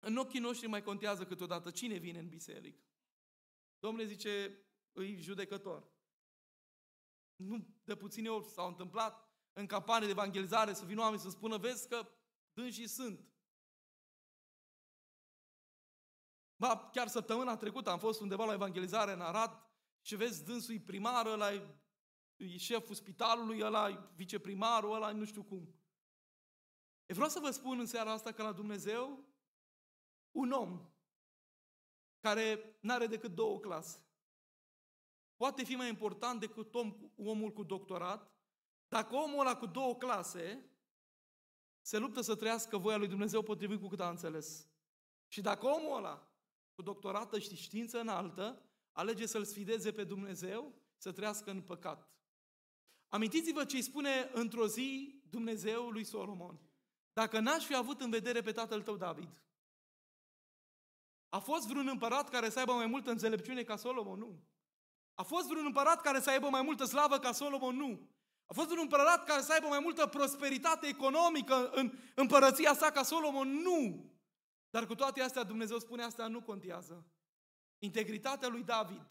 [0.00, 2.82] în ochii noștri mai contează câteodată cine vine în biserică.
[3.78, 4.58] Domnule zice,
[4.92, 5.88] îi judecător.
[7.36, 11.56] Nu de puține ori s-au întâmplat în campanie de evangelizare să vină oameni să spună,
[11.56, 12.08] vezi că
[12.52, 13.20] dânsii sunt.
[16.58, 19.62] Ba, chiar săptămâna trecută am fost undeva la evangelizare în Arad
[20.00, 25.74] și vezi dânsul primar, ăla e șeful spitalului, ăla e viceprimarul, ăla nu știu cum.
[27.06, 29.24] E vreau să vă spun în seara asta că la Dumnezeu
[30.30, 30.90] un om
[32.20, 34.02] care nu are decât două clase
[35.36, 38.32] poate fi mai important decât om, omul cu doctorat
[38.88, 40.70] dacă omul ăla cu două clase
[41.80, 44.68] se luptă să trăiască voia lui Dumnezeu potrivit cu cât a înțeles.
[45.28, 46.27] Și dacă omul ăla
[46.78, 48.62] cu doctorată și știință înaltă
[48.92, 52.08] alege să-L sfideze pe Dumnezeu, să trăiască în păcat.
[53.08, 56.60] Amintiți-vă ce îi spune într-o zi Dumnezeu lui Solomon.
[57.12, 59.42] Dacă n-aș fi avut în vedere pe tatăl tău David,
[61.28, 64.18] a fost vreun împărat care să aibă mai multă înțelepciune ca Solomon?
[64.18, 64.42] Nu.
[65.14, 67.76] A fost vreun împărat care să aibă mai multă slavă ca Solomon?
[67.76, 68.08] Nu.
[68.46, 73.02] A fost vreun împărat care să aibă mai multă prosperitate economică în împărăția sa ca
[73.02, 73.48] Solomon?
[73.48, 74.10] Nu.
[74.70, 77.06] Dar cu toate astea Dumnezeu spune asta nu contează.
[77.78, 79.06] Integritatea lui David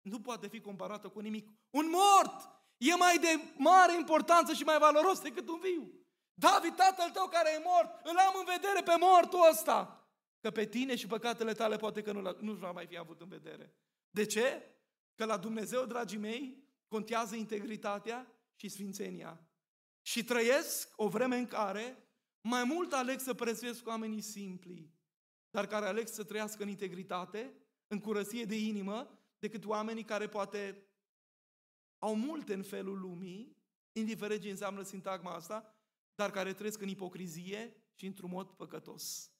[0.00, 1.48] nu poate fi comparată cu nimic.
[1.70, 5.92] Un mort e mai de mare importanță și mai valoros decât un viu.
[6.34, 10.04] David, tatăl tău care e mort, îl am în vedere pe mortul ăsta.
[10.40, 13.28] Că pe tine și păcatele tale poate că nu, nu va mai fi avut în
[13.28, 13.74] vedere.
[14.10, 14.74] De ce?
[15.14, 19.40] Că la Dumnezeu, dragii mei, contează integritatea și sfințenia.
[20.02, 22.08] Și trăiesc o vreme în care
[22.40, 24.90] mai mult aleg să prețuiesc oamenii simpli,
[25.50, 27.54] dar care aleg să trăiască în integritate,
[27.86, 30.86] în curăție de inimă, decât oamenii care poate
[31.98, 33.56] au multe în felul lumii,
[33.92, 35.74] indiferent ce înseamnă sintagma asta,
[36.14, 39.32] dar care trăiesc în ipocrizie și într-un mod păcătos.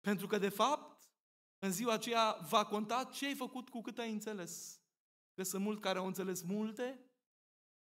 [0.00, 1.10] Pentru că, de fapt,
[1.58, 4.80] în ziua aceea va conta ce ai făcut cu cât ai înțeles.
[5.34, 7.04] Că sunt mulți care au înțeles multe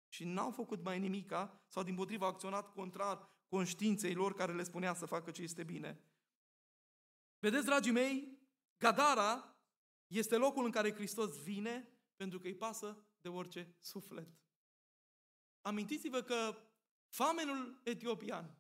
[0.08, 4.94] și n-au făcut mai nimica sau din potriva acționat contrar conștiinței lor care le spunea
[4.94, 6.00] să facă ce este bine.
[7.44, 8.38] Vedeți, dragii mei,
[8.78, 9.56] Gadara
[10.08, 14.28] este locul în care Hristos vine pentru că îi pasă de orice suflet.
[15.62, 16.56] Amintiți-vă că
[17.08, 18.58] famenul etiopian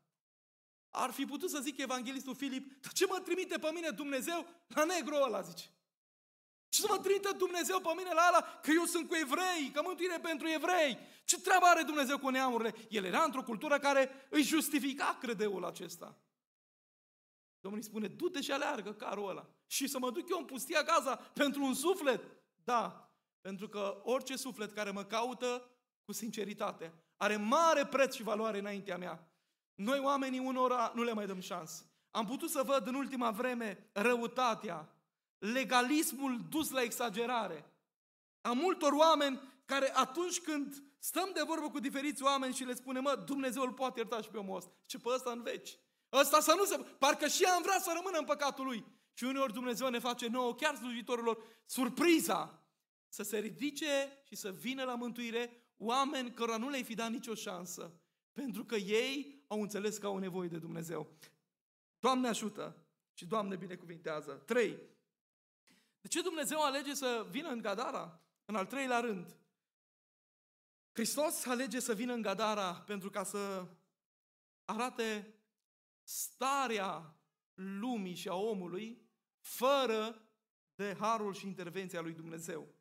[0.89, 4.84] ar fi putut să zic evanghelistul Filip, dar ce mă trimite pe mine Dumnezeu la
[4.84, 5.65] negru ăla, zice.
[6.69, 9.82] Și să mă trimită Dumnezeu pe mine la ala că eu sunt cu evrei, că
[9.86, 10.98] mântuire pentru evrei.
[11.26, 12.76] Ce treabă are Dumnezeu cu neamurile?
[12.89, 16.18] El era într-o cultură care îi justifica credeul acesta.
[17.64, 19.47] Domnul îi spune, du-te și aleargă carul ăla.
[19.68, 22.24] Și să mă duc eu în pustia Gaza pentru un suflet?
[22.64, 23.11] Da,
[23.41, 25.70] pentru că orice suflet care mă caută
[26.05, 29.32] cu sinceritate are mare preț și valoare înaintea mea.
[29.76, 31.86] Noi oamenii unora nu le mai dăm șansă.
[32.11, 34.95] Am putut să văd în ultima vreme răutatea,
[35.38, 37.72] legalismul dus la exagerare.
[38.41, 43.01] A multor oameni care atunci când stăm de vorbă cu diferiți oameni și le spunem,
[43.01, 44.72] mă, Dumnezeu îl poate ierta și pe omul ăsta.
[44.86, 45.78] Ce pe ăsta în veci.
[46.14, 46.78] Ăsta să nu se...
[46.78, 48.86] Parcă și am vrea să rămână în păcatul lui.
[49.14, 52.68] Și uneori Dumnezeu ne face nouă, chiar slujitorilor, surpriza
[53.07, 57.34] să se ridice și să vină la mântuire oameni cărora nu le-ai fi dat nicio
[57.34, 57.93] șansă,
[58.32, 61.18] pentru că ei au înțeles că au nevoie de Dumnezeu.
[61.99, 62.78] Doamne ajută
[63.14, 64.32] și Doamne binecuvintează.
[64.32, 64.80] Trei.
[66.01, 68.22] De ce Dumnezeu alege să vină în Gadara?
[68.45, 69.36] În al treilea rând,
[70.91, 73.66] Hristos alege să vină în Gadara pentru ca să
[74.66, 75.34] arate
[76.04, 77.18] starea
[77.54, 80.28] lumii și a omului fără
[80.76, 82.76] de harul și intervenția lui Dumnezeu.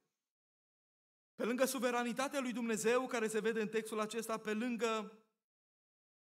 [1.35, 5.23] Pe lângă suveranitatea lui Dumnezeu, care se vede în textul acesta, pe lângă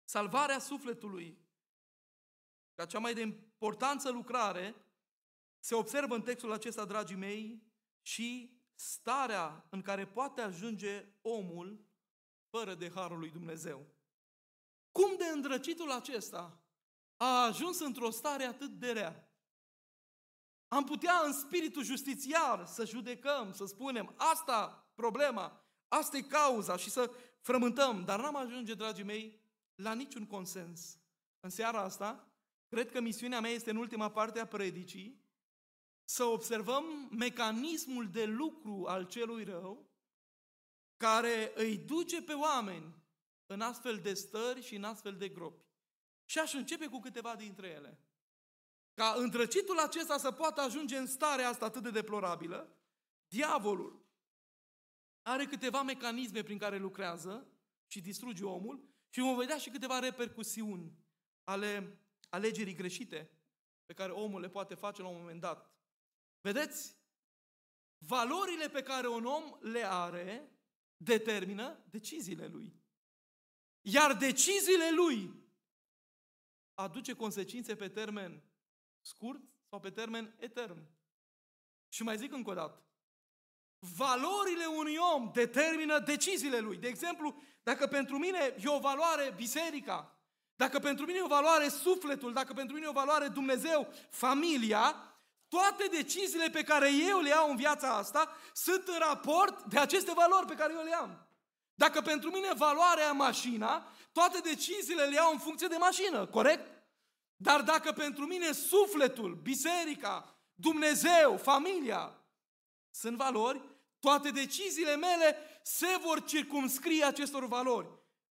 [0.04, 1.38] salvarea sufletului,
[2.74, 4.74] ca cea mai de importanță lucrare,
[5.58, 7.62] se observă în textul acesta, dragii mei,
[8.02, 11.86] și starea în care poate ajunge omul
[12.50, 13.86] fără de harul lui Dumnezeu.
[14.90, 16.63] Cum de îndrăcitul acesta
[17.16, 19.28] a ajuns într-o stare atât de rea?
[20.68, 26.90] Am putea în spiritul justițiar să judecăm, să spunem, asta problema, asta e cauza și
[26.90, 27.10] să
[27.40, 29.40] frământăm, dar n-am ajunge, dragii mei,
[29.74, 30.98] la niciun consens.
[31.40, 32.28] În seara asta,
[32.68, 35.22] cred că misiunea mea este în ultima parte a predicii,
[36.04, 39.92] să observăm mecanismul de lucru al celui rău
[40.96, 42.94] care îi duce pe oameni
[43.46, 45.64] în astfel de stări și în astfel de gropi.
[46.24, 47.98] Și aș începe cu câteva dintre ele.
[48.94, 52.76] Ca întrăcitul acesta să poată ajunge în starea asta atât de deplorabilă,
[53.28, 54.04] diavolul
[55.22, 57.48] are câteva mecanisme prin care lucrează
[57.86, 60.92] și distruge omul și vom vedea și câteva repercusiuni
[61.44, 61.98] ale
[62.28, 63.30] alegerii greșite
[63.86, 65.72] pe care omul le poate face la un moment dat.
[66.40, 66.96] Vedeți?
[67.98, 70.50] Valorile pe care un om le are
[70.96, 72.82] determină deciziile lui.
[73.80, 75.43] Iar deciziile lui
[76.74, 78.42] aduce consecințe pe termen
[79.00, 80.86] scurt sau pe termen etern.
[81.88, 82.82] Și mai zic încă o dată.
[83.78, 86.76] Valorile unui om determină deciziile lui.
[86.76, 90.18] De exemplu, dacă pentru mine e o valoare biserica,
[90.56, 95.14] dacă pentru mine e o valoare sufletul, dacă pentru mine e o valoare Dumnezeu, familia,
[95.48, 100.12] toate deciziile pe care eu le iau în viața asta sunt în raport de aceste
[100.12, 101.23] valori pe care eu le am.
[101.74, 106.70] Dacă pentru mine valoarea mașina, toate deciziile le iau în funcție de mașină, corect?
[107.36, 112.18] Dar dacă pentru mine sufletul, biserica, Dumnezeu, familia
[112.90, 113.62] sunt valori,
[114.00, 117.88] toate deciziile mele se vor circumscrie acestor valori.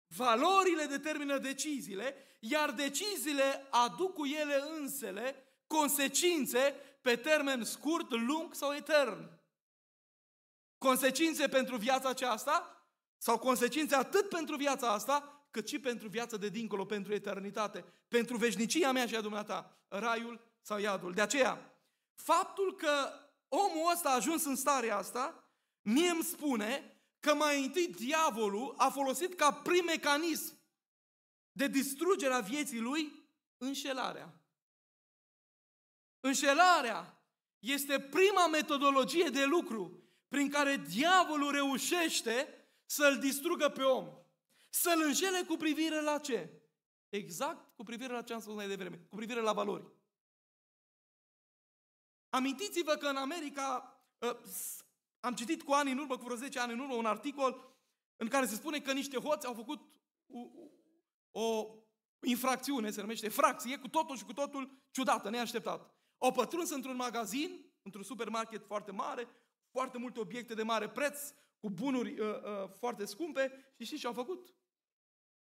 [0.07, 5.35] Valorile determină deciziile, iar deciziile aduc cu ele însele
[5.67, 9.29] consecințe pe termen scurt, lung sau etern.
[10.77, 12.72] Consecințe pentru viața aceasta
[13.23, 18.37] sau consecințe atât pentru viața asta, cât și pentru viața de dincolo, pentru eternitate, pentru
[18.37, 21.11] veșnicia mea și a dumneata, raiul sau iadul.
[21.13, 21.77] De aceea,
[22.15, 23.09] faptul că
[23.47, 25.49] omul ăsta a ajuns în starea asta,
[25.81, 30.57] mie îmi spune că mai întâi diavolul a folosit ca prim mecanism
[31.51, 34.33] de distrugere a vieții lui înșelarea.
[36.19, 37.23] Înșelarea
[37.59, 44.17] este prima metodologie de lucru prin care diavolul reușește să-l distrugă pe om.
[44.69, 46.61] Să-l înșele cu privire la ce?
[47.09, 49.91] Exact cu privire la ce am spus mai devreme, cu privire la valori.
[52.29, 54.39] Amintiți-vă că în America, ă,
[55.19, 57.77] am citit cu ani în urmă, cu vreo 10 ani în urmă, un articol
[58.15, 59.81] în care se spune că niște hoți au făcut
[61.31, 61.75] o
[62.21, 65.93] infracțiune, se numește fracție, cu totul și cu totul ciudată, neașteptat.
[66.17, 69.27] Au pătruns într-un magazin, într-un supermarket foarte mare,
[69.71, 71.33] foarte multe obiecte de mare preț,
[71.63, 74.53] cu bunuri uh, uh, foarte scumpe și știți ce au făcut?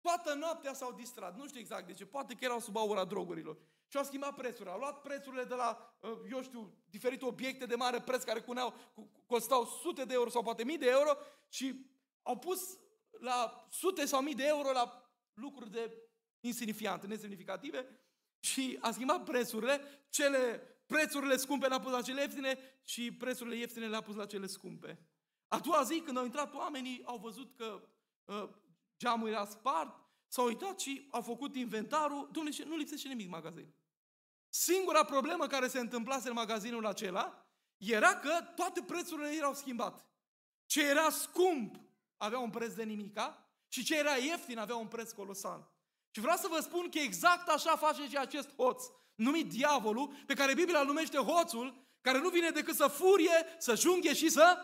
[0.01, 3.59] Toată noaptea s-au distrat, nu știu exact de ce, poate că erau sub aura drogurilor.
[3.89, 7.75] Și au schimbat prețurile, au luat prețurile de la, uh, eu știu, diferite obiecte de
[7.75, 8.75] mare preț care cuneau,
[9.27, 11.17] costau sute de euro sau poate mii de euro
[11.49, 11.87] și
[12.23, 12.79] au pus
[13.11, 15.97] la sute sau mii de euro la lucruri de
[16.41, 17.89] insignifiante, nesemnificative
[18.41, 23.89] și a schimbat prețurile, cele prețurile scumpe le-a pus la cele ieftine și prețurile ieftine
[23.89, 25.07] le-a pus la cele scumpe.
[25.53, 27.83] A doua zi, când au intrat oamenii, au văzut că
[28.25, 28.49] uh,
[28.99, 32.29] geamul era spart, s-au uitat și au făcut inventarul.
[32.33, 33.75] Domnule, nu lipsește nimic în magazin.
[34.49, 37.47] Singura problemă care se întâmplase în magazinul acela
[37.77, 40.07] era că toate prețurile erau schimbate.
[40.67, 41.81] Ce era scump
[42.17, 45.73] avea un preț de nimica și ce era ieftin avea un preț colosal.
[46.11, 48.85] Și vreau să vă spun că exact așa face și acest hoț,
[49.15, 53.75] numit diavolul, pe care Biblia îl numește hoțul, care nu vine decât să furie, să
[53.75, 54.57] junghe și să,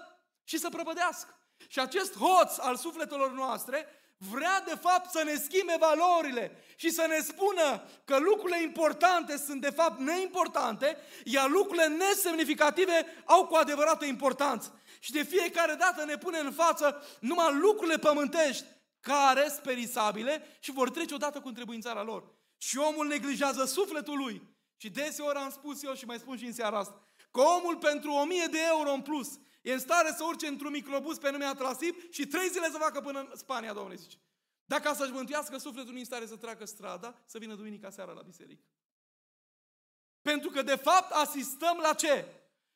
[0.49, 1.38] și să prăpădească.
[1.68, 3.86] Și acest hoț al sufletelor noastre
[4.16, 9.61] vrea de fapt să ne schimbe valorile și să ne spună că lucrurile importante sunt
[9.61, 14.80] de fapt neimportante, iar lucrurile nesemnificative au cu adevărat o importanță.
[14.99, 18.64] Și de fiecare dată ne pune în față numai lucrurile pământești
[19.01, 22.24] care sunt perisabile și vor trece odată cu întrebuințarea lor.
[22.57, 24.42] Și omul neglijează sufletul lui.
[24.76, 28.11] Și deseori am spus eu și mai spun și în seara asta, că omul pentru
[28.11, 29.28] 1000 de euro în plus
[29.61, 33.00] e în stare să urce într-un microbus pe nume Atrasib și trei zile să facă
[33.00, 34.16] până în Spania, Domnule zice.
[34.64, 38.12] Dacă să-și mântuiască sufletul, nu e în stare să treacă strada, să vină duminica seara
[38.12, 38.64] la biserică.
[40.22, 42.26] Pentru că, de fapt, asistăm la ce?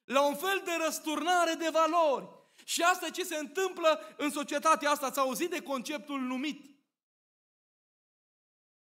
[0.04, 2.28] La un fel de răsturnare de valori.
[2.64, 5.06] Și asta e ce se întâmplă în societatea asta.
[5.06, 6.72] Ați auzit de conceptul numit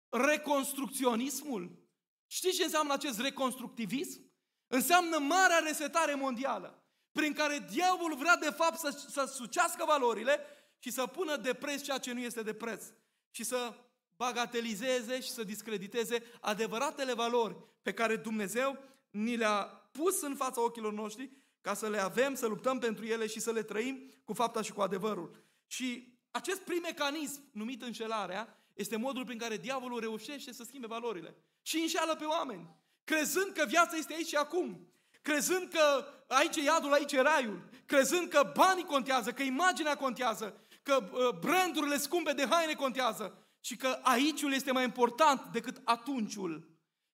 [0.10, 1.89] reconstrucționismul?
[2.28, 4.32] Știți ce înseamnă acest reconstructivism?
[4.68, 6.81] Înseamnă marea resetare mondială,
[7.12, 10.39] prin care diavolul vrea de fapt să, să sucească valorile
[10.80, 12.84] și să pună de preț ceea ce nu este de preț.
[13.32, 13.74] Și să
[14.16, 18.78] bagatelizeze și să discrediteze adevăratele valori pe care Dumnezeu
[19.09, 21.32] ni le-a pus în fața ochilor noștri
[21.62, 24.72] ca să le avem, să luptăm pentru ele și să le trăim cu fapta și
[24.72, 25.43] cu adevărul.
[25.68, 31.36] Și acest prim mecanism numit înșelarea este modul prin care diavolul reușește să schimbe valorile
[31.62, 36.62] și înșeală pe oameni, crezând că viața este aici și acum, crezând că aici e
[36.62, 42.32] iadul, aici e raiul, crezând că banii contează, că imaginea contează, că uh, brandurile scumpe
[42.32, 46.70] de haine contează și că aiciul este mai important decât atunciul,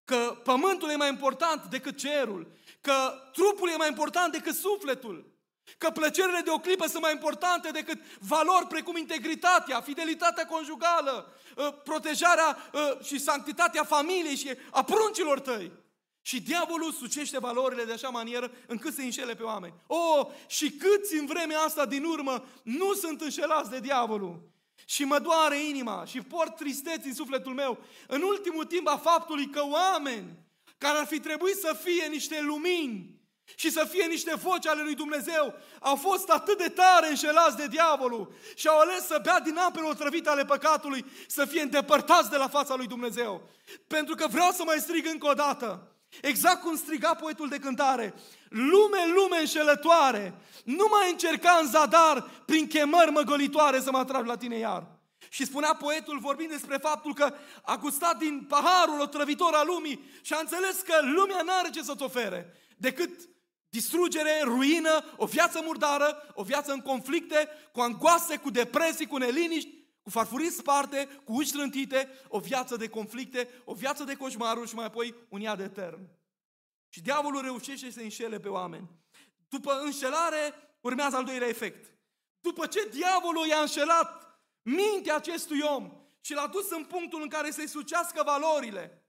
[0.05, 2.51] că pământul e mai important decât cerul,
[2.81, 2.93] că
[3.31, 5.35] trupul e mai important decât sufletul.
[5.77, 11.71] Că plăcerile de o clipă sunt mai importante decât valori precum integritatea, fidelitatea conjugală, ă,
[11.71, 15.71] protejarea ă, și sanctitatea familiei și a pruncilor tăi.
[16.27, 19.73] Și diavolul sucește valorile de așa manieră încât să înșele pe oameni.
[19.87, 24.41] Oh, și câți în vremea asta din urmă nu sunt înșelați de diavolul.
[24.85, 29.49] Și mă doare inima și port tristeți în sufletul meu în ultimul timp a faptului
[29.49, 30.37] că oameni
[30.77, 33.15] care ar fi trebuit să fie niște lumini,
[33.55, 37.67] și să fie niște voci ale lui Dumnezeu, au fost atât de tare înșelați de
[37.67, 42.37] diavolul și au ales să bea din apele otrăvite ale păcatului, să fie îndepărtați de
[42.37, 43.49] la fața lui Dumnezeu.
[43.87, 45.91] Pentru că vreau să mai strig încă o dată,
[46.21, 48.13] exact cum striga poetul de cântare,
[48.49, 50.33] lume, lume înșelătoare,
[50.63, 54.95] nu mai încerca în zadar prin chemări măgolitoare să mă atrag la tine iar.
[55.29, 57.33] Și spunea poetul vorbind despre faptul că
[57.63, 62.03] a gustat din paharul otrăvitor al lumii și a înțeles că lumea n-are ce să-ți
[62.03, 63.09] ofere decât
[63.69, 69.69] Distrugere, ruină, o viață murdară, o viață în conflicte, cu angoase, cu depresii, cu neliniști,
[70.07, 74.75] cu farfurii sparte, cu uși trântite, o viață de conflicte, o viață de coșmaruri și
[74.75, 76.09] mai apoi un iad etern.
[76.89, 78.89] Și diavolul reușește să înșele pe oameni.
[79.49, 81.93] După înșelare urmează al doilea efect.
[82.39, 85.91] După ce diavolul i-a înșelat mintea acestui om
[86.21, 89.05] și l-a dus în punctul în care să-i sucească valorile,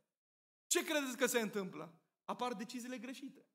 [0.66, 1.94] ce credeți că se întâmplă?
[2.24, 3.46] Apar deciziile greșite.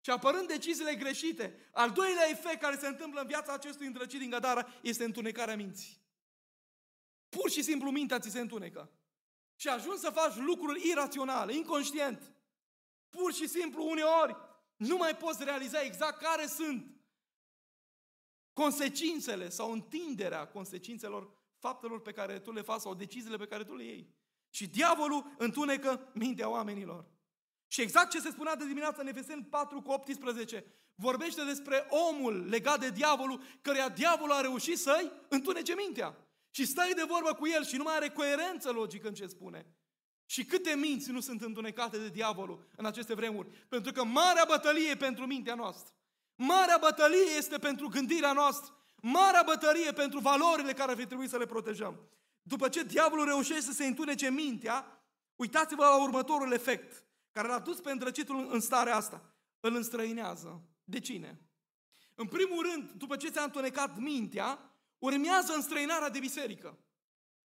[0.00, 4.30] Și apărând deciziile greșite, al doilea efect care se întâmplă în viața acestui îndrăcit din
[4.30, 6.01] Gadara este întunecarea minții.
[7.38, 8.90] Pur și simplu mintea ți se întunecă.
[9.56, 12.32] Și ajungi să faci lucruri iraționale, inconștient.
[13.08, 14.36] Pur și simplu, uneori,
[14.76, 16.86] nu mai poți realiza exact care sunt
[18.52, 23.74] consecințele sau întinderea consecințelor faptelor pe care tu le faci sau deciziile pe care tu
[23.74, 24.14] le iei.
[24.50, 27.06] Și diavolul întunecă mintea oamenilor.
[27.66, 30.64] Și exact ce se spunea de dimineață în Efeseni 4 cu 18,
[30.94, 36.16] vorbește despre omul legat de diavolul, căreia diavolul a reușit să-i întunece mintea.
[36.54, 39.66] Și stai de vorbă cu el și nu mai are coerență logică în ce spune.
[40.26, 43.48] Și câte minți nu sunt întunecate de diavolul în aceste vremuri?
[43.68, 45.94] Pentru că marea bătălie e pentru mintea noastră.
[46.34, 48.76] Marea bătălie este pentru gândirea noastră.
[49.02, 52.00] Marea bătălie pentru valorile care ar fi trebuit să le protejăm.
[52.42, 55.04] După ce diavolul reușește să se întunece mintea,
[55.36, 60.62] uitați-vă la următorul efect care l-a dus pe îndrăcitul în starea asta, îl înstrăinează.
[60.84, 61.40] De cine?
[62.14, 64.71] În primul rând, după ce ți-a întunecat mintea,
[65.02, 66.78] urmează înstrăinarea de biserică.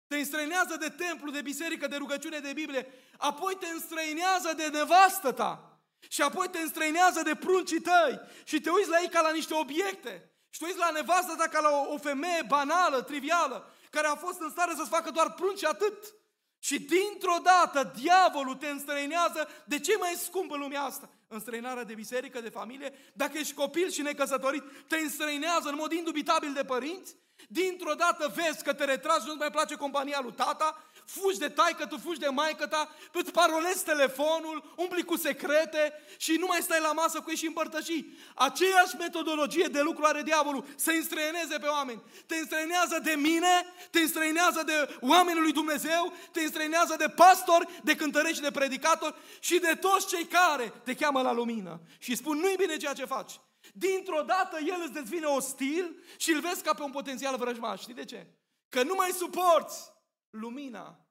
[0.06, 2.92] Te înstrăinează de templu, de biserică, de rugăciune, de Biblie.
[3.16, 5.80] Apoi te înstrăinează de nevastă ta.
[6.08, 8.20] Și apoi te înstrăinează de pruncii tăi.
[8.44, 10.30] Și te uiți la ei ca la niște obiecte.
[10.50, 14.14] Și te uiți la nevastă ta ca la o, o femeie banală, trivială, care a
[14.14, 16.14] fost în stare să-ți facă doar prunci atât.
[16.58, 21.10] Și dintr-o dată diavolul te înstrăinează de ce mai scump în lumea asta?
[21.28, 26.52] Înstrăinarea de biserică, de familie, dacă ești copil și necăsătorit, te înstrăinează în mod indubitabil
[26.52, 31.38] de părinți Dintr-o dată vezi că te retragi, nu-ți mai place compania lui tata, fugi
[31.38, 36.46] de taică, tu fugi de maică ta, îți parolezi telefonul, umpli cu secrete și nu
[36.46, 38.04] mai stai la masă cu ei și împărtăși.
[38.34, 42.02] Aceeași metodologie de lucru are diavolul, să înstrăineze pe oameni.
[42.26, 47.94] Te înstrăinează de mine, te înstrăinează de oamenii lui Dumnezeu, te înstrăinează de pastori, de
[47.94, 52.56] cântărești, de predicatori și de toți cei care te cheamă la lumină și spun nu-i
[52.56, 53.40] bine ceea ce faci.
[53.78, 57.80] Dintr-o dată el îți devine ostil și îl vezi ca pe un potențial vrăjmaș.
[57.80, 58.26] Știi de ce?
[58.68, 59.92] Că nu mai suporți
[60.30, 61.06] lumina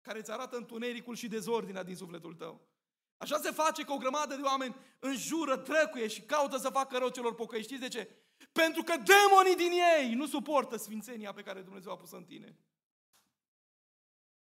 [0.00, 2.68] care îți arată întunericul și dezordinea din sufletul tău.
[3.16, 7.08] Așa se face că o grămadă de oameni înjură, trăcuie și caută să facă rău
[7.08, 7.62] celor pocăi.
[7.62, 8.10] Știți de ce?
[8.52, 12.58] Pentru că demonii din ei nu suportă sfințenia pe care Dumnezeu a pus în tine.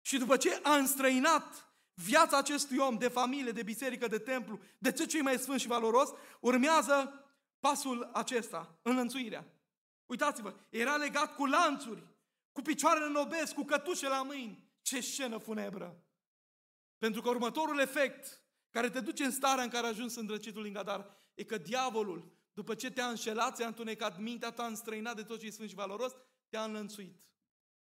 [0.01, 4.93] Și după ce a înstrăinat viața acestui om de familie, de biserică, de templu, de
[4.93, 6.11] ce cei mai sfânt și valoros,
[6.41, 7.25] urmează
[7.61, 9.47] pasul acesta, înlănțuirea.
[10.07, 12.07] Uitați-vă, era legat cu lanțuri,
[12.53, 14.69] cu picioarele în obez, cu cătușe la mâini.
[14.83, 16.05] Ce scenă funebră!
[16.99, 20.73] Pentru că următorul efect care te duce în starea în care a ajuns îndrăcitul din
[20.73, 25.39] Gadar e că diavolul, după ce te-a înșelat, ți-a întunecat mintea, te-a înstrăinat de tot
[25.41, 26.13] ce e sfânt și valoros,
[26.49, 27.25] te-a înlănțuit.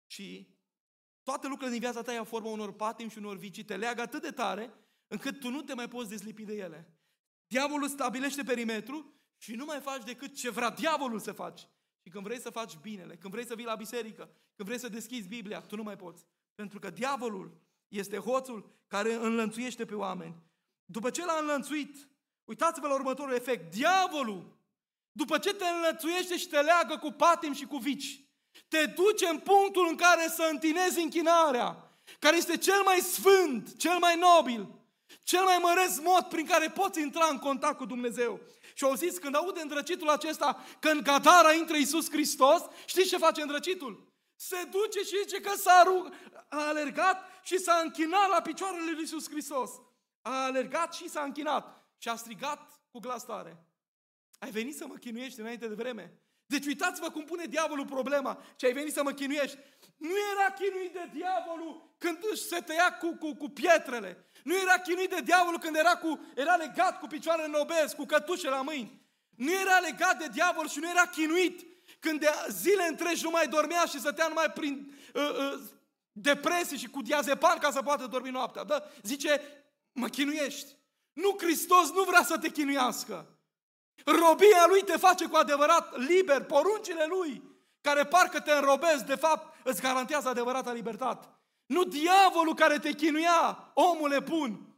[0.05, 0.55] Și
[1.24, 4.22] toate lucrurile din viața ta ia formă unor patim și unor vicii, te leagă atât
[4.22, 4.74] de tare
[5.07, 6.97] încât tu nu te mai poți dezlipi de ele.
[7.47, 11.68] Diavolul stabilește perimetru și nu mai faci decât ce vrea diavolul să faci.
[12.04, 14.90] Și când vrei să faci binele, când vrei să vii la biserică, când vrei să
[14.90, 16.26] deschizi Biblia, tu nu mai poți.
[16.56, 20.36] Pentru că diavolul este hoțul care înlănțuiește pe oameni.
[20.86, 22.10] După ce l-a înlănțuit,
[22.44, 23.74] uitați-vă la următorul efect.
[23.74, 24.58] Diavolul,
[25.12, 28.22] după ce te înlănțuiește și te leagă cu patim și cu vici,
[28.68, 33.98] te duce în punctul în care să întinezi închinarea, care este cel mai sfânt, cel
[34.00, 34.68] mai nobil,
[35.24, 38.40] cel mai măreț mod prin care poți intra în contact cu Dumnezeu.
[38.78, 43.18] Și au zis, când aude îndrăcitul acesta, că în Gadara intră Iisus Hristos, știți ce
[43.18, 44.14] face îndrăcitul?
[44.36, 46.14] Se duce și zice că s-a rug,
[46.50, 49.72] a alergat și s-a închinat la picioarele lui Iisus Hristos.
[50.22, 53.66] A alergat și s-a închinat și a strigat cu glas tare.
[54.40, 56.22] Ai venit să mă chinuiești înainte de vreme?
[56.46, 58.44] Deci uitați-vă cum pune diavolul problema.
[58.56, 59.58] Ce ai venit să mă chinuiești.
[59.98, 64.26] Nu era chinuit de diavolul când își se tăia cu, cu, cu pietrele.
[64.43, 68.06] Nu era chinuit de diavolul când era, cu, era legat cu picioarele în obez, cu
[68.06, 69.02] cătușe la mâini.
[69.36, 71.66] Nu era legat de diavol și nu era chinuit
[72.00, 75.60] când de zile întregi nu mai dormea și stătea numai prin uh, uh,
[76.12, 78.64] depresie și cu diazepam ca să poată dormi noaptea.
[78.64, 78.84] Da?
[79.02, 79.41] Zice,
[79.91, 80.76] mă chinuiești.
[81.14, 83.38] Nu, Hristos nu vrea să te chinuiască.
[84.06, 87.43] Robia lui te face cu adevărat liber, poruncile lui,
[87.82, 91.28] care parcă te înrobesc, de fapt îți garantează adevărata libertate.
[91.65, 94.76] Nu diavolul care te chinuia, omule bun,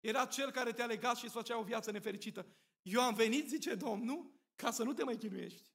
[0.00, 2.46] era cel care te-a legat și îți făcea o viață nefericită.
[2.82, 5.72] Eu am venit, zice Domnul, ca să nu te mai chinuiești.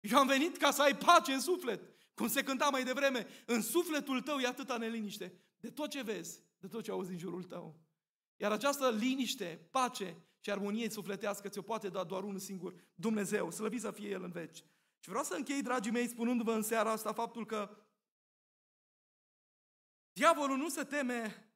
[0.00, 1.80] Eu am venit ca să ai pace în suflet.
[2.14, 5.32] Cum se cânta mai devreme, în sufletul tău e atâta neliniște.
[5.60, 7.80] De tot ce vezi, de tot ce auzi în jurul tău.
[8.36, 13.80] Iar această liniște, pace și armonie sufletească ți-o poate da doar unul singur, Dumnezeu, slăvit
[13.80, 14.64] să fie El în veci.
[14.98, 17.76] Și vreau să închei, dragii mei, spunându-vă în seara asta faptul că
[20.14, 21.48] diavolul nu se teme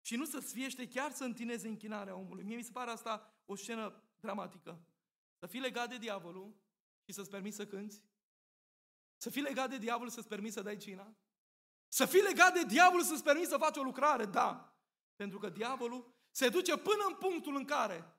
[0.00, 2.44] și nu se sfiește chiar să întineze închinarea omului.
[2.44, 4.80] Mie mi se pare asta o scenă dramatică.
[5.38, 6.54] Să fii legat de diavolul
[7.04, 8.02] și să-ți permiți să cânți?
[9.16, 11.14] Să fii legat de diavol să-ți permiți să dai cina?
[11.88, 14.24] Să fii legat de diavol să-ți permiți să faci o lucrare?
[14.24, 14.76] Da.
[15.16, 18.14] Pentru că diavolul se duce până în punctul în care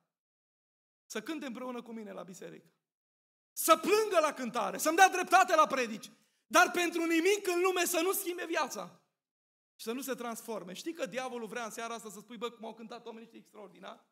[1.05, 2.67] să cânte împreună cu mine la biserică.
[3.51, 6.11] Să plângă la cântare, să-mi dea dreptate la predici.
[6.47, 9.00] Dar pentru nimic în lume să nu schimbe viața.
[9.81, 10.73] Și să nu se transforme.
[10.73, 13.39] Știi că diavolul vrea în seara asta să spui, bă, cum au cântat oamenii ăștia
[13.39, 14.05] extraordinar?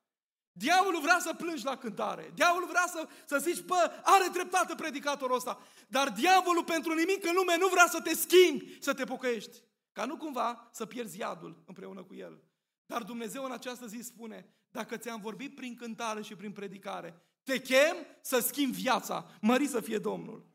[0.52, 2.32] Diavolul vrea să plângi la cântare.
[2.36, 5.60] Diavolul vrea să, să zici, bă, are dreptate predicatorul ăsta.
[5.88, 9.64] Dar diavolul pentru nimic în lume nu vrea să te schimbi, să te pocăiești.
[9.92, 12.44] Ca nu cumva să pierzi iadul împreună cu el.
[12.86, 17.62] Dar Dumnezeu în această zi spune, dacă ți-am vorbit prin cântare și prin predicare, te
[17.62, 19.30] chem să schimbi viața.
[19.42, 20.50] Mări să fie Domnul.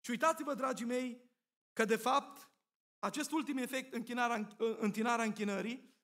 [0.00, 1.20] Și uitați-vă, dragii mei,
[1.72, 2.52] că de fapt
[3.04, 4.48] acest ultim efect, închinarea,
[4.78, 5.94] întinarea închinării,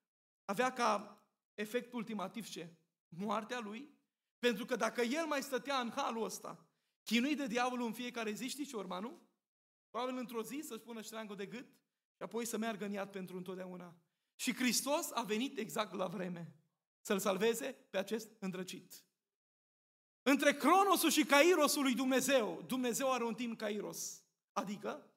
[0.45, 1.23] avea ca
[1.55, 2.75] efect ultimativ ce?
[3.09, 3.91] Moartea lui?
[4.39, 6.67] Pentru că dacă el mai stătea în halul ăsta,
[7.03, 9.21] chinuit de diavolul în fiecare zi, știți ce urma, nu?
[9.91, 11.67] Probabil într-o zi să-și pună ștreangul de gât
[12.17, 13.97] și apoi să meargă în iad pentru întotdeauna.
[14.35, 16.55] Și Hristos a venit exact la vreme
[17.01, 19.05] să-l salveze pe acest îndrăcit.
[20.23, 24.25] Între Cronosul și Cairosul lui Dumnezeu, Dumnezeu are un timp Kairos.
[24.53, 25.10] Adică,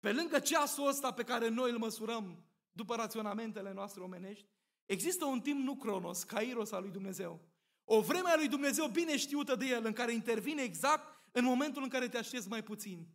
[0.00, 4.48] pe lângă ceasul ăsta pe care noi îl măsurăm după raționamentele noastre omenești,
[4.86, 7.40] există un timp nu Cronos, Kairos al lui Dumnezeu.
[7.84, 11.82] O vreme a lui Dumnezeu bine știută de El, în care intervine exact în momentul
[11.82, 13.06] în care te aștepți mai puțin.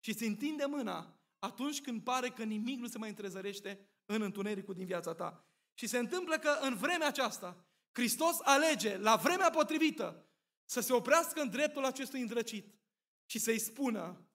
[0.00, 4.74] și îți întinde mâna atunci când pare că nimic nu se mai întrezărește în întunericul
[4.74, 5.44] din viața ta.
[5.74, 10.26] Și se întâmplă că în vremea aceasta, Hristos alege la vremea potrivită
[10.64, 12.74] să se oprească în dreptul acestui îndrăcit
[13.26, 14.29] și să-i spună,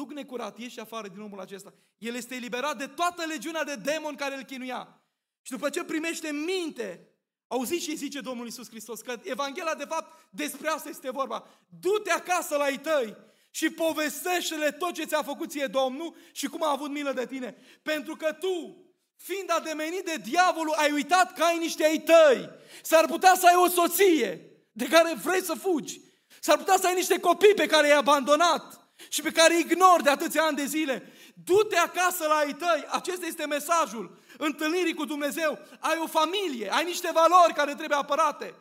[0.00, 1.72] duc necurat, ieși afară din omul acesta.
[1.98, 5.02] El este eliberat de toată legiunea de demon care îl chinuia.
[5.42, 7.08] Și după ce primește minte,
[7.46, 11.46] auziți și zice Domnul Isus Hristos, că Evanghelia de fapt despre asta este vorba.
[11.80, 13.16] Du-te acasă la ei tăi
[13.50, 17.56] și povestește-le tot ce ți-a făcut ție Domnul și cum a avut milă de tine.
[17.82, 18.84] Pentru că tu,
[19.16, 22.50] fiind ademenit de diavolul, ai uitat că ai niște ai tăi.
[22.82, 26.00] S-ar putea să ai o soție de care vrei să fugi.
[26.40, 30.02] S-ar putea să ai niște copii pe care i-ai abandonat și pe care îi ignori
[30.02, 31.12] de atâția ani de zile.
[31.44, 32.86] Du-te acasă la ai tăi.
[32.88, 35.58] Acesta este mesajul întâlnirii cu Dumnezeu.
[35.80, 38.54] Ai o familie, ai niște valori care trebuie apărate.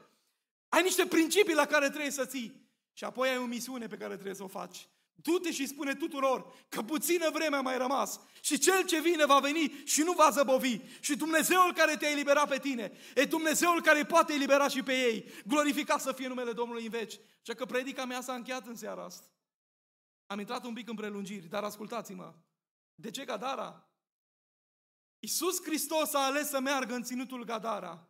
[0.69, 2.67] Ai niște principii la care trebuie să ții.
[2.93, 4.87] Și apoi ai o misiune pe care trebuie să o faci.
[5.21, 9.39] Du-te și spune tuturor că puțină vreme a mai rămas și cel ce vine va
[9.39, 10.79] veni și nu va zăbovi.
[10.99, 15.25] Și Dumnezeul care te-a eliberat pe tine e Dumnezeul care poate elibera și pe ei.
[15.45, 17.19] Glorificat să fie numele Domnului în veci.
[17.41, 19.25] Și că predica mea s-a încheiat în seara asta.
[20.29, 22.33] Am intrat un pic în prelungiri, dar ascultați-mă.
[22.95, 23.89] De ce Gadara?
[25.19, 28.09] Iisus Hristos a ales să meargă în ținutul Gadara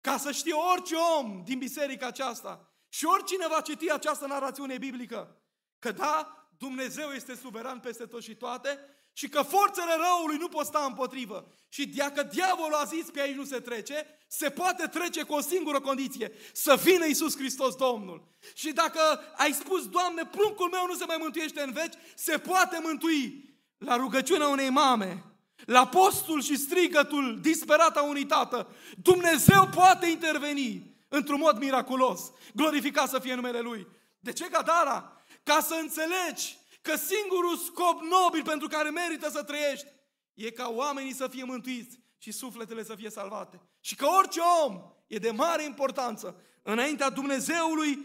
[0.00, 5.42] ca să știe orice om din biserica aceasta și oricine va citi această narațiune biblică
[5.78, 8.78] că da, Dumnezeu este suveran peste tot și toate
[9.18, 11.54] și că forțele răului nu pot sta împotrivă.
[11.68, 15.40] Și dacă diavolul a zis pe aici nu se trece, se poate trece cu o
[15.40, 18.28] singură condiție, să vină Iisus Hristos Domnul.
[18.54, 19.00] Și dacă
[19.36, 23.96] ai spus, Doamne, pruncul meu nu se mai mântuiește în veci, se poate mântui la
[23.96, 25.24] rugăciunea unei mame,
[25.64, 28.74] la postul și strigătul disperat a unui tată.
[29.02, 32.20] Dumnezeu poate interveni într-un mod miraculos.
[32.54, 33.86] Glorificat să fie numele Lui.
[34.20, 35.22] De ce Gadara?
[35.42, 36.58] Ca să înțelegi
[36.88, 39.86] că singurul scop nobil pentru care merită să trăiești
[40.34, 43.60] e ca oamenii să fie mântuiți și sufletele să fie salvate.
[43.80, 47.98] Și că orice om e de mare importanță înaintea Dumnezeului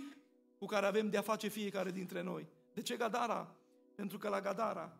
[0.60, 2.48] cu care avem de a face fiecare dintre noi.
[2.74, 3.56] De ce Gadara?
[3.96, 4.98] Pentru că la Gadara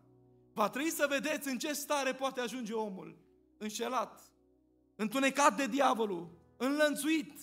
[0.52, 3.18] va trebui să vedeți în ce stare poate ajunge omul.
[3.58, 4.20] Înșelat,
[4.96, 7.40] întunecat de diavolul, înlănțuit,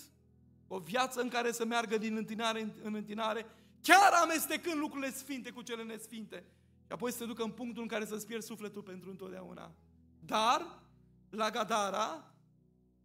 [0.68, 3.46] o viață în care să meargă din întinare în întinare
[3.82, 6.46] Chiar amestecând lucrurile sfinte cu cele nesfinte.
[6.86, 9.76] Și apoi să te ducă în punctul în care să-ți pierzi sufletul pentru întotdeauna.
[10.20, 10.84] Dar,
[11.30, 12.34] la Gadara,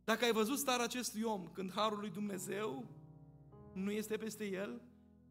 [0.04, 2.90] dacă ai văzut starea acestui om, când Harul lui Dumnezeu
[3.72, 4.80] nu este peste el,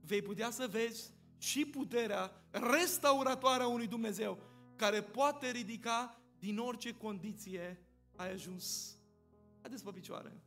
[0.01, 4.39] vei putea să vezi și puterea restauratoare a unui Dumnezeu
[4.75, 7.85] care poate ridica din orice condiție
[8.15, 8.97] ai ajuns.
[9.61, 10.44] Haideți pe picioare.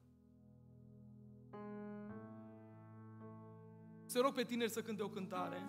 [4.08, 5.62] Să rog pe tineri să cânte o cântare.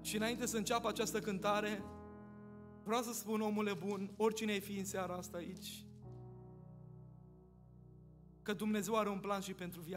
[0.00, 1.82] Și înainte să înceapă această cântare,
[2.84, 5.84] vreau să spun, omule bun, oricine ai fi în seara asta aici,
[8.42, 9.88] că Dumnezeu are un plan și pentru viața